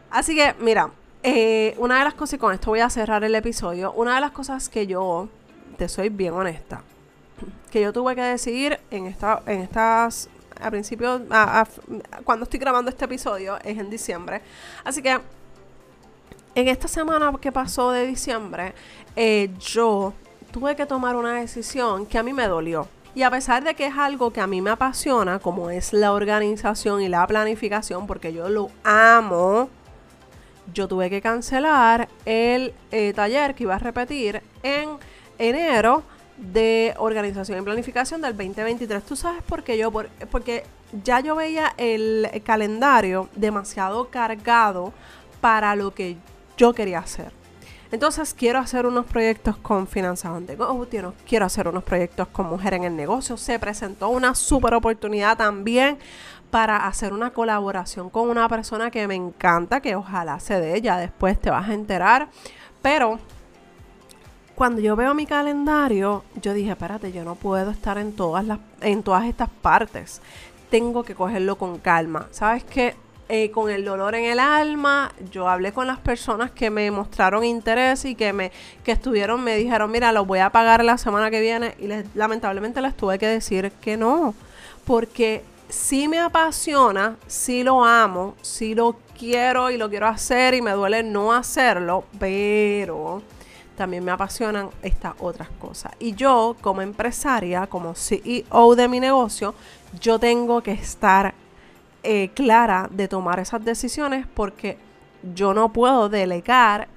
Así 0.10 0.36
que, 0.36 0.56
mira, 0.60 0.92
eh, 1.24 1.76
una 1.78 2.00
de 2.00 2.04
las 2.04 2.13
cosas, 2.13 2.36
y 2.36 2.38
con 2.38 2.54
esto 2.54 2.70
voy 2.70 2.82
a 2.82 2.89
cerrar 2.89 3.24
el 3.24 3.34
episodio, 3.34 3.92
una 3.94 4.16
de 4.16 4.22
las 4.22 4.32
cosas 4.32 4.70
que 4.70 4.88
yo, 4.88 5.30
te 5.78 5.89
soy 5.89 6.10
bien 6.10 6.34
honesta, 6.34 6.82
que 7.72 7.82
yo 7.82 7.92
tuve 7.92 8.16
que 8.16 8.22
decidir 8.22 8.80
en, 8.92 9.08
esta, 9.08 9.42
en 9.46 9.62
estas, 9.62 10.30
a 10.62 10.70
principio, 10.70 11.22
cuando 12.24 12.44
estoy 12.44 12.60
grabando 12.60 12.89
este 12.89 13.06
episodio, 13.06 13.58
es 13.63 13.78
en 13.78 13.89
diciembre. 13.89 14.42
Así 14.84 15.02
que, 15.02 15.20
en 16.56 16.68
esta 16.68 16.88
semana 16.88 17.34
que 17.42 17.52
pasó 17.52 17.92
de 17.92 18.06
diciembre, 18.06 18.74
eh, 19.16 19.50
yo 19.60 20.13
tuve 20.52 20.76
que 20.76 20.86
tomar 20.86 21.16
una 21.16 21.34
decisión 21.34 22.06
que 22.06 22.18
a 22.18 22.24
mí 22.24 22.34
me 22.34 22.48
dolió. 22.48 22.88
Y 23.16 23.22
a 23.24 23.30
pesar 23.30 23.63
de 23.63 23.76
que 23.76 23.88
es 23.88 23.98
algo 23.98 24.32
que 24.32 24.42
a 24.42 24.48
mí 24.48 24.62
me 24.62 24.72
apasiona, 24.72 25.39
como 25.39 25.70
es 25.70 25.94
la 25.94 26.13
organización 26.13 27.02
y 27.02 27.10
la 27.10 27.26
planificación, 27.28 28.08
porque 28.08 28.34
yo 28.34 28.50
lo 28.50 28.70
amo, 28.84 29.70
yo 30.74 30.88
tuve 30.88 31.10
que 31.10 31.22
cancelar 31.22 32.08
el 32.26 32.74
eh, 32.92 33.13
taller 33.13 33.54
que 33.54 33.63
iba 33.63 33.76
a 33.76 33.80
repetir 33.80 34.42
en 34.63 34.98
enero 35.38 36.04
de 36.38 36.96
organización 36.98 37.60
y 37.60 37.62
planificación 37.62 38.22
del 38.22 38.36
2023. 38.36 39.04
¿Tú 39.04 39.16
sabes 39.16 39.44
por 39.44 39.63
qué 39.63 39.78
yo? 39.78 39.92
porque 40.32 40.63
ya 41.04 41.20
yo 41.20 41.36
veía 41.36 41.74
el 41.78 42.28
calendario 42.44 43.30
demasiado 43.36 44.10
cargado 44.10 44.94
para 45.42 45.76
lo 45.76 45.94
que 45.94 46.18
yo 46.58 46.74
quería 46.74 47.00
hacer. 47.00 47.32
Entonces 47.92 48.34
quiero 48.34 48.58
hacer 48.58 48.88
unos 48.88 49.06
proyectos 49.06 49.56
con 49.58 49.86
Finanzas 49.86 50.32
on 50.32 50.48
the 50.48 50.58
quiero 51.28 51.46
hacer 51.46 51.68
unos 51.68 51.84
proyectos 51.84 52.28
con 52.30 52.48
Mujer 52.48 52.74
en 52.74 52.86
el 52.86 52.96
Negocio. 52.96 53.38
Se 53.38 53.60
presentó 53.60 54.10
una 54.10 54.34
super 54.34 54.74
oportunidad 54.74 55.38
también 55.38 56.00
para 56.50 56.88
hacer 56.88 57.13
una 57.13 57.32
colaboración 57.32 58.10
con 58.10 58.30
una 58.30 58.50
persona 58.50 58.89
que 58.89 59.08
me 59.08 59.13
encanta, 59.13 59.80
que 59.80 59.96
ojalá 59.96 60.39
se 60.39 60.60
dé, 60.60 60.82
ya 60.82 60.98
después 60.98 61.39
te 61.39 61.52
vas 61.52 61.70
a 61.70 61.74
enterar. 61.74 62.30
Pero 62.82 63.20
cuando 64.56 64.82
yo 64.82 64.96
veo 64.96 65.13
mi 65.13 65.26
calendario, 65.26 66.24
yo 66.42 66.54
dije, 66.54 66.72
espérate, 66.72 67.12
yo 67.12 67.24
no 67.24 67.36
puedo 67.36 67.72
estar 67.72 67.98
en 67.98 68.16
todas 68.16 68.46
las, 68.46 68.60
en 68.82 69.04
todas 69.04 69.26
estas 69.26 69.50
partes. 69.50 70.22
Tengo 70.70 71.04
que 71.04 71.16
cogerlo 71.16 71.58
con 71.58 71.78
calma. 71.78 72.28
¿Sabes 72.32 72.63
qué? 72.63 72.96
Eh, 73.36 73.50
con 73.50 73.72
el 73.72 73.84
dolor 73.84 74.13
en 74.13 74.26
el 74.26 74.38
alma, 74.38 75.12
yo 75.32 75.50
hablé 75.50 75.72
con 75.72 75.88
las 75.88 75.98
personas 75.98 76.52
que 76.52 76.69
me 76.69 76.91
mostraron 76.91 77.43
interés 77.43 78.06
y 78.06 78.13
que 78.13 78.32
me 78.32 78.52
que 78.84 78.91
estuvieron, 78.91 79.43
me 79.43 79.56
dijeron, 79.56 79.89
mira, 79.89 80.12
lo 80.12 80.24
voy 80.24 80.38
a 80.38 80.52
pagar 80.52 80.86
la 80.86 81.00
semana 81.00 81.32
que 81.32 81.41
viene 81.41 81.74
y 81.80 81.89
lamentablemente 82.15 82.80
les 82.80 82.96
tuve 82.96 83.17
que 83.17 83.26
decir 83.26 83.72
que 83.82 83.98
no, 83.98 84.36
porque 84.86 85.43
sí 85.67 86.08
me 86.08 86.19
apasiona, 86.19 87.15
sí 87.26 87.63
lo 87.63 87.84
amo, 87.84 88.36
sí 88.43 88.76
lo 88.76 88.98
quiero 89.17 89.72
y 89.72 89.78
lo 89.78 89.89
quiero 89.89 90.06
hacer 90.06 90.54
y 90.54 90.62
me 90.62 90.74
duele 90.74 91.02
no 91.02 91.34
hacerlo, 91.34 92.04
pero 92.19 93.24
también 93.76 94.06
me 94.06 94.12
apasionan 94.12 94.69
estas 94.84 95.15
otras 95.17 95.50
cosas. 95.60 95.91
Y 95.98 96.13
yo 96.13 96.56
como 96.62 96.84
empresaria, 96.84 97.65
como 97.65 97.96
CEO 97.96 98.76
de 98.76 98.88
mi 98.88 99.00
negocio, 99.00 99.56
yo 100.00 100.19
tengo 100.19 100.62
que 100.62 100.74
estar 100.74 101.34
eh, 102.04 102.30
clara 102.34 102.89
de 102.92 103.08
tomar 103.08 103.39
esas 103.39 103.63
decisiones 103.63 104.28
porque 104.34 104.78
yo 105.34 105.54
no 105.54 105.72
puedo 105.72 106.10
delegar, 106.10 106.88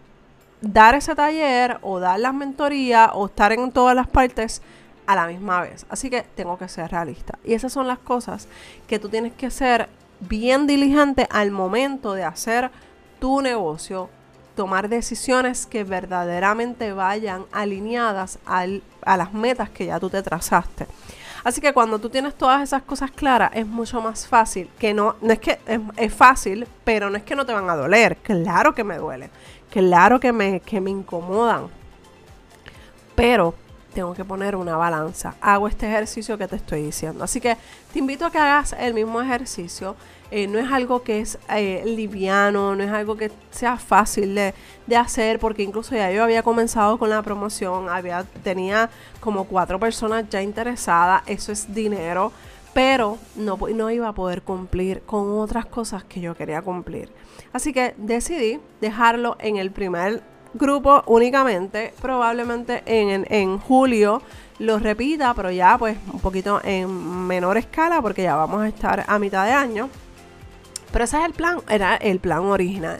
dar 0.60 0.94
ese 0.94 1.14
taller 1.14 1.78
o 1.82 2.00
dar 2.00 2.18
las 2.18 2.34
mentorías 2.34 3.10
o 3.14 3.26
estar 3.26 3.52
en 3.52 3.70
todas 3.70 3.94
las 3.94 4.08
partes 4.08 4.62
a 5.06 5.14
la 5.14 5.26
misma 5.26 5.60
vez. 5.60 5.86
Así 5.88 6.10
que 6.10 6.22
tengo 6.22 6.58
que 6.58 6.68
ser 6.68 6.90
realista. 6.90 7.38
Y 7.44 7.54
esas 7.54 7.72
son 7.72 7.86
las 7.86 7.98
cosas 7.98 8.48
que 8.86 8.98
tú 8.98 9.08
tienes 9.08 9.32
que 9.32 9.50
ser 9.50 9.88
bien 10.20 10.66
diligente 10.66 11.26
al 11.30 11.50
momento 11.50 12.14
de 12.14 12.24
hacer 12.24 12.70
tu 13.20 13.40
negocio, 13.40 14.10
tomar 14.54 14.88
decisiones 14.88 15.66
que 15.66 15.84
verdaderamente 15.84 16.92
vayan 16.92 17.44
alineadas 17.52 18.38
al, 18.46 18.82
a 19.02 19.16
las 19.16 19.32
metas 19.32 19.70
que 19.70 19.86
ya 19.86 20.00
tú 20.00 20.10
te 20.10 20.22
trazaste. 20.22 20.86
Así 21.46 21.60
que 21.60 21.72
cuando 21.72 22.00
tú 22.00 22.10
tienes 22.10 22.34
todas 22.34 22.60
esas 22.60 22.82
cosas 22.82 23.12
claras, 23.12 23.52
es 23.54 23.64
mucho 23.64 24.00
más 24.00 24.26
fácil. 24.26 24.68
Que 24.80 24.92
no, 24.92 25.14
no 25.20 25.32
es 25.32 25.38
que 25.38 25.60
es, 25.96 26.12
fácil, 26.12 26.66
pero 26.82 27.08
no 27.08 27.16
es 27.16 27.22
que 27.22 27.36
no 27.36 27.46
te 27.46 27.52
van 27.52 27.70
a 27.70 27.76
doler. 27.76 28.16
Claro 28.16 28.74
que 28.74 28.82
me 28.82 28.98
duele. 28.98 29.30
Claro 29.70 30.18
que 30.18 30.32
me, 30.32 30.58
que 30.58 30.80
me 30.80 30.90
incomodan. 30.90 31.68
Pero 33.14 33.54
tengo 33.94 34.12
que 34.12 34.24
poner 34.24 34.56
una 34.56 34.76
balanza. 34.76 35.36
Hago 35.40 35.68
este 35.68 35.86
ejercicio 35.86 36.36
que 36.36 36.48
te 36.48 36.56
estoy 36.56 36.82
diciendo. 36.82 37.22
Así 37.22 37.40
que 37.40 37.56
te 37.92 38.00
invito 38.00 38.26
a 38.26 38.32
que 38.32 38.38
hagas 38.38 38.74
el 38.76 38.92
mismo 38.92 39.22
ejercicio 39.22 39.94
eh, 40.30 40.46
no 40.46 40.58
es 40.58 40.70
algo 40.72 41.02
que 41.02 41.20
es 41.20 41.38
eh, 41.48 41.82
liviano, 41.84 42.74
no 42.74 42.82
es 42.82 42.90
algo 42.90 43.16
que 43.16 43.30
sea 43.50 43.76
fácil 43.76 44.34
de, 44.34 44.54
hacer, 44.96 45.38
porque 45.38 45.62
incluso 45.62 45.94
ya 45.94 46.10
yo 46.10 46.22
había 46.22 46.42
comenzado 46.42 46.98
con 46.98 47.10
la 47.10 47.22
promoción, 47.22 47.88
había, 47.88 48.24
tenía 48.42 48.90
como 49.20 49.44
cuatro 49.44 49.78
personas 49.78 50.28
ya 50.28 50.42
interesadas, 50.42 51.22
eso 51.26 51.52
es 51.52 51.72
dinero, 51.72 52.32
pero 52.72 53.18
no, 53.36 53.58
no 53.74 53.90
iba 53.90 54.08
a 54.08 54.12
poder 54.12 54.42
cumplir 54.42 55.02
con 55.02 55.38
otras 55.38 55.66
cosas 55.66 56.04
que 56.04 56.20
yo 56.20 56.34
quería 56.34 56.62
cumplir. 56.62 57.10
Así 57.52 57.72
que 57.72 57.94
decidí 57.96 58.60
dejarlo 58.80 59.36
en 59.40 59.56
el 59.56 59.70
primer 59.70 60.22
grupo 60.54 61.02
únicamente, 61.06 61.92
probablemente 62.00 62.82
en, 62.86 63.26
en 63.28 63.58
julio 63.58 64.22
lo 64.58 64.78
repita, 64.78 65.34
pero 65.34 65.50
ya 65.50 65.76
pues 65.78 65.96
un 66.12 66.20
poquito 66.20 66.60
en 66.64 67.26
menor 67.26 67.56
escala 67.58 68.00
porque 68.00 68.22
ya 68.22 68.36
vamos 68.36 68.62
a 68.62 68.68
estar 68.68 69.04
a 69.06 69.18
mitad 69.18 69.44
de 69.44 69.52
año. 69.52 69.90
Pero 70.96 71.04
ese 71.04 71.18
es 71.18 71.26
el 71.26 71.34
plan, 71.34 71.58
era 71.68 71.94
el 71.96 72.20
plan 72.20 72.40
original. 72.46 72.98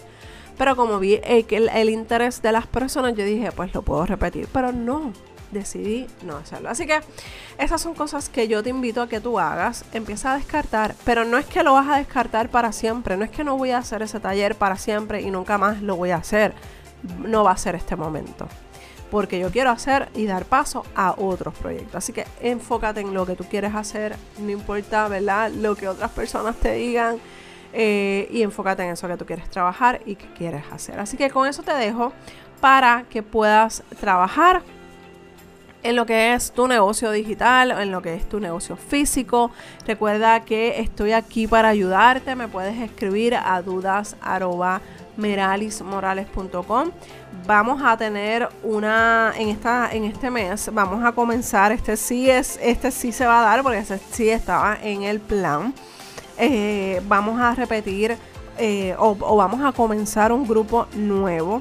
Pero 0.59 0.77
como 0.77 0.99
vi 0.99 1.19
el, 1.25 1.89
interés 1.89 2.43
de 2.43 2.53
las 2.53 2.67
personas, 2.67 3.15
yo 3.17 3.25
dije, 3.25 3.53
pues 3.53 3.73
lo 3.73 3.81
puedo 3.81 4.05
repetir. 4.05 4.47
Pero 4.53 4.71
no, 4.71 5.15
decidí 5.51 6.07
no 6.23 6.37
hacerlo. 6.37 6.69
Así 6.69 6.87
que 6.87 7.01
esas 7.57 7.81
son 7.81 7.95
cosas 7.95 8.29
que 8.29 8.49
yo 8.49 8.63
te 8.63 8.69
invito 8.69 9.01
a 9.01 9.09
que 9.09 9.19
tú 9.19 9.39
hagas. 9.39 9.87
Empieza 9.95 10.35
a 10.35 10.37
descartar, 10.37 10.95
pero 11.07 11.25
no 11.25 11.39
es 11.39 11.47
que 11.47 11.63
lo 11.63 11.73
vas 11.73 11.89
a 11.89 11.97
descartar 11.97 12.51
para 12.51 12.71
siempre. 12.73 13.17
No 13.17 13.25
es 13.25 13.31
que 13.31 13.45
no 13.45 13.57
voy 13.57 13.71
a 13.71 13.79
hacer 13.79 14.03
ese 14.03 14.21
taller 14.21 14.57
para 14.57 14.77
siempre 14.77 15.23
y 15.23 15.31
nunca 15.31 15.57
más 15.57 15.81
lo 15.81 15.97
voy 15.97 16.11
a 16.11 16.17
hacer. 16.17 16.53
No 17.25 17.45
va 17.45 17.53
a 17.53 17.57
ser 17.57 17.77
este 17.77 17.97
momento. 17.97 18.47
Porque 19.11 19.39
yo 19.39 19.51
quiero 19.51 19.71
hacer 19.71 20.11
y 20.15 20.27
dar 20.27 20.45
paso 20.45 20.85
a 20.95 21.15
otros 21.17 21.55
proyectos. 21.55 21.95
Así 21.95 22.13
que 22.13 22.27
enfócate 22.43 23.01
en 23.01 23.15
lo 23.15 23.25
que 23.25 23.37
tú 23.37 23.45
quieres 23.45 23.75
hacer. 23.75 24.17
No 24.39 24.51
importa, 24.51 25.09
¿verdad? 25.09 25.51
Lo 25.51 25.77
que 25.77 25.89
otras 25.89 26.11
personas 26.11 26.57
te 26.57 26.75
digan 26.75 27.21
eh, 27.73 28.29
y 28.31 28.43
enfócate 28.43 28.83
en 28.83 28.91
eso 28.91 29.09
que 29.09 29.17
tú 29.17 29.27
quieres 29.27 29.49
trabajar 29.51 30.01
y 30.07 30.17
que 30.17 30.27
quieres 30.35 30.65
hacer. 30.71 30.99
Así 30.99 31.17
que 31.17 31.31
con 31.31 31.47
eso 31.47 31.63
te 31.63 31.73
dejo 31.73 32.13
para 32.61 33.05
que 33.11 33.23
puedas 33.23 33.83
trabajar 34.01 34.63
en 35.83 35.95
lo 35.95 36.05
que 36.05 36.35
es 36.35 36.51
tu 36.51 36.67
negocio 36.67 37.13
digital, 37.13 37.71
en 37.71 37.93
lo 37.93 38.03
que 38.03 38.15
es 38.15 38.29
tu 38.29 38.41
negocio 38.41 38.77
físico. 38.77 39.53
Recuerda 39.87 40.41
que 40.41 40.81
estoy 40.81 41.13
aquí 41.13 41.47
para 41.47 41.69
ayudarte. 41.69 42.35
Me 42.35 42.49
puedes 42.49 42.77
escribir 42.81 43.37
a 43.37 43.63
dudas 43.63 44.17
meralismorales.com. 45.17 46.91
Vamos 47.47 47.83
a 47.85 47.97
tener 47.97 48.49
una 48.65 49.33
en 49.37 49.49
esta 49.49 49.91
en 49.93 50.05
este 50.05 50.31
mes 50.31 50.71
vamos 50.73 51.05
a 51.05 51.13
comenzar 51.13 51.71
este 51.71 51.97
sí 51.97 52.29
es 52.29 52.59
este 52.63 52.91
sí 52.91 53.13
se 53.13 53.25
va 53.27 53.41
a 53.41 53.43
dar 53.43 53.63
porque 53.63 53.79
ese 53.79 53.99
sí 53.99 54.29
estaba 54.29 54.77
en 54.83 55.05
el 55.05 55.21
plan 55.21 55.73
eh, 56.39 57.01
vamos 57.09 57.41
a 57.41 57.55
repetir 57.55 58.17
eh, 58.59 58.95
o, 58.99 59.15
vamos 59.37 59.63
a 59.65 59.73
comenzar 59.73 60.33
un 60.33 60.47
grupo 60.47 60.87
nuevo 60.95 61.61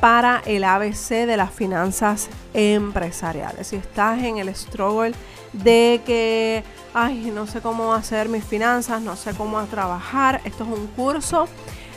para 0.00 0.42
el 0.44 0.64
ABC 0.64 1.26
de 1.26 1.36
las 1.36 1.50
finanzas 1.50 2.28
empresariales. 2.52 3.68
Si 3.68 3.76
estás 3.76 4.22
en 4.22 4.38
el 4.38 4.54
struggle 4.54 5.12
de 5.52 6.02
que, 6.04 6.62
ay, 6.92 7.30
no 7.34 7.46
sé 7.46 7.60
cómo 7.60 7.94
hacer 7.94 8.28
mis 8.28 8.44
finanzas, 8.44 9.00
no 9.00 9.16
sé 9.16 9.32
cómo 9.34 9.62
trabajar, 9.64 10.40
esto 10.44 10.64
es 10.64 10.78
un 10.78 10.86
curso 10.88 11.48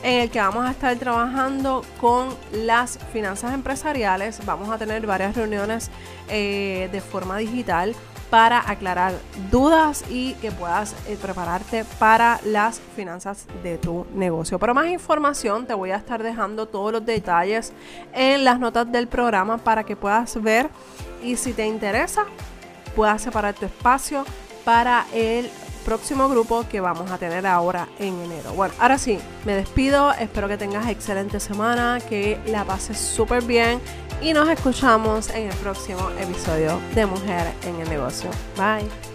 en 0.04 0.22
el 0.22 0.30
que 0.30 0.40
vamos 0.40 0.66
a 0.66 0.72
estar 0.72 0.96
trabajando 0.98 1.84
con 2.00 2.30
las 2.54 3.00
finanzas 3.12 3.54
empresariales. 3.54 4.40
Vamos 4.46 4.70
a 4.70 4.78
tener 4.78 5.06
varias 5.06 5.36
reuniones 5.36 5.90
eh, 6.30 6.88
de 6.92 7.02
forma 7.02 7.38
digital 7.38 7.96
para 8.30 8.70
aclarar 8.70 9.13
dudas 9.52 10.04
y 10.10 10.34
que 10.36 10.52
puedas 10.52 10.96
eh, 11.08 11.18
prepararte 11.22 11.86
para 11.98 12.40
las 12.44 12.80
finanzas 12.96 13.46
de 13.63 13.78
tu 13.78 14.06
negocio. 14.13 14.60
Para 14.60 14.74
más 14.74 14.88
información 14.88 15.66
te 15.66 15.74
voy 15.74 15.92
a 15.92 15.96
estar 15.96 16.22
dejando 16.22 16.66
todos 16.66 16.92
los 16.92 17.06
detalles 17.06 17.74
en 18.13 18.44
las 18.44 18.60
notas 18.60 18.92
del 18.92 19.08
programa 19.08 19.58
para 19.58 19.84
que 19.84 19.96
puedas 19.96 20.42
ver 20.42 20.70
y 21.24 21.36
si 21.38 21.54
te 21.54 21.66
interesa 21.66 22.26
puedas 22.96 23.22
separar 23.22 23.54
tu 23.54 23.66
espacio 23.66 24.26
para 24.66 25.06
el 25.13 25.50
próximo 25.86 26.28
grupo 26.28 26.66
que 26.70 26.82
vamos 26.82 27.12
a 27.12 27.18
tener 27.18 27.48
ahora 27.48 27.88
en 27.98 28.20
enero. 28.20 28.52
Bueno, 28.54 28.74
ahora 28.78 28.98
sí, 28.98 29.20
me 29.46 29.56
despido, 29.56 30.12
espero 30.12 30.50
que 30.50 30.58
tengas 30.58 30.90
excelente 30.90 31.40
semana, 31.40 32.00
que 32.10 32.38
la 32.48 32.66
pases 32.66 32.98
súper 32.98 33.44
bien 33.44 33.80
y 34.21 34.34
nos 34.34 34.49
escuchamos 34.49 35.30
en 35.30 35.49
el 35.49 35.56
próximo 35.58 36.10
episodio 36.19 36.80
de 36.95 37.06
Mujer 37.06 37.53
en 37.63 37.80
el 37.80 37.89
Negocio. 37.89 38.30
Bye. 38.56 39.07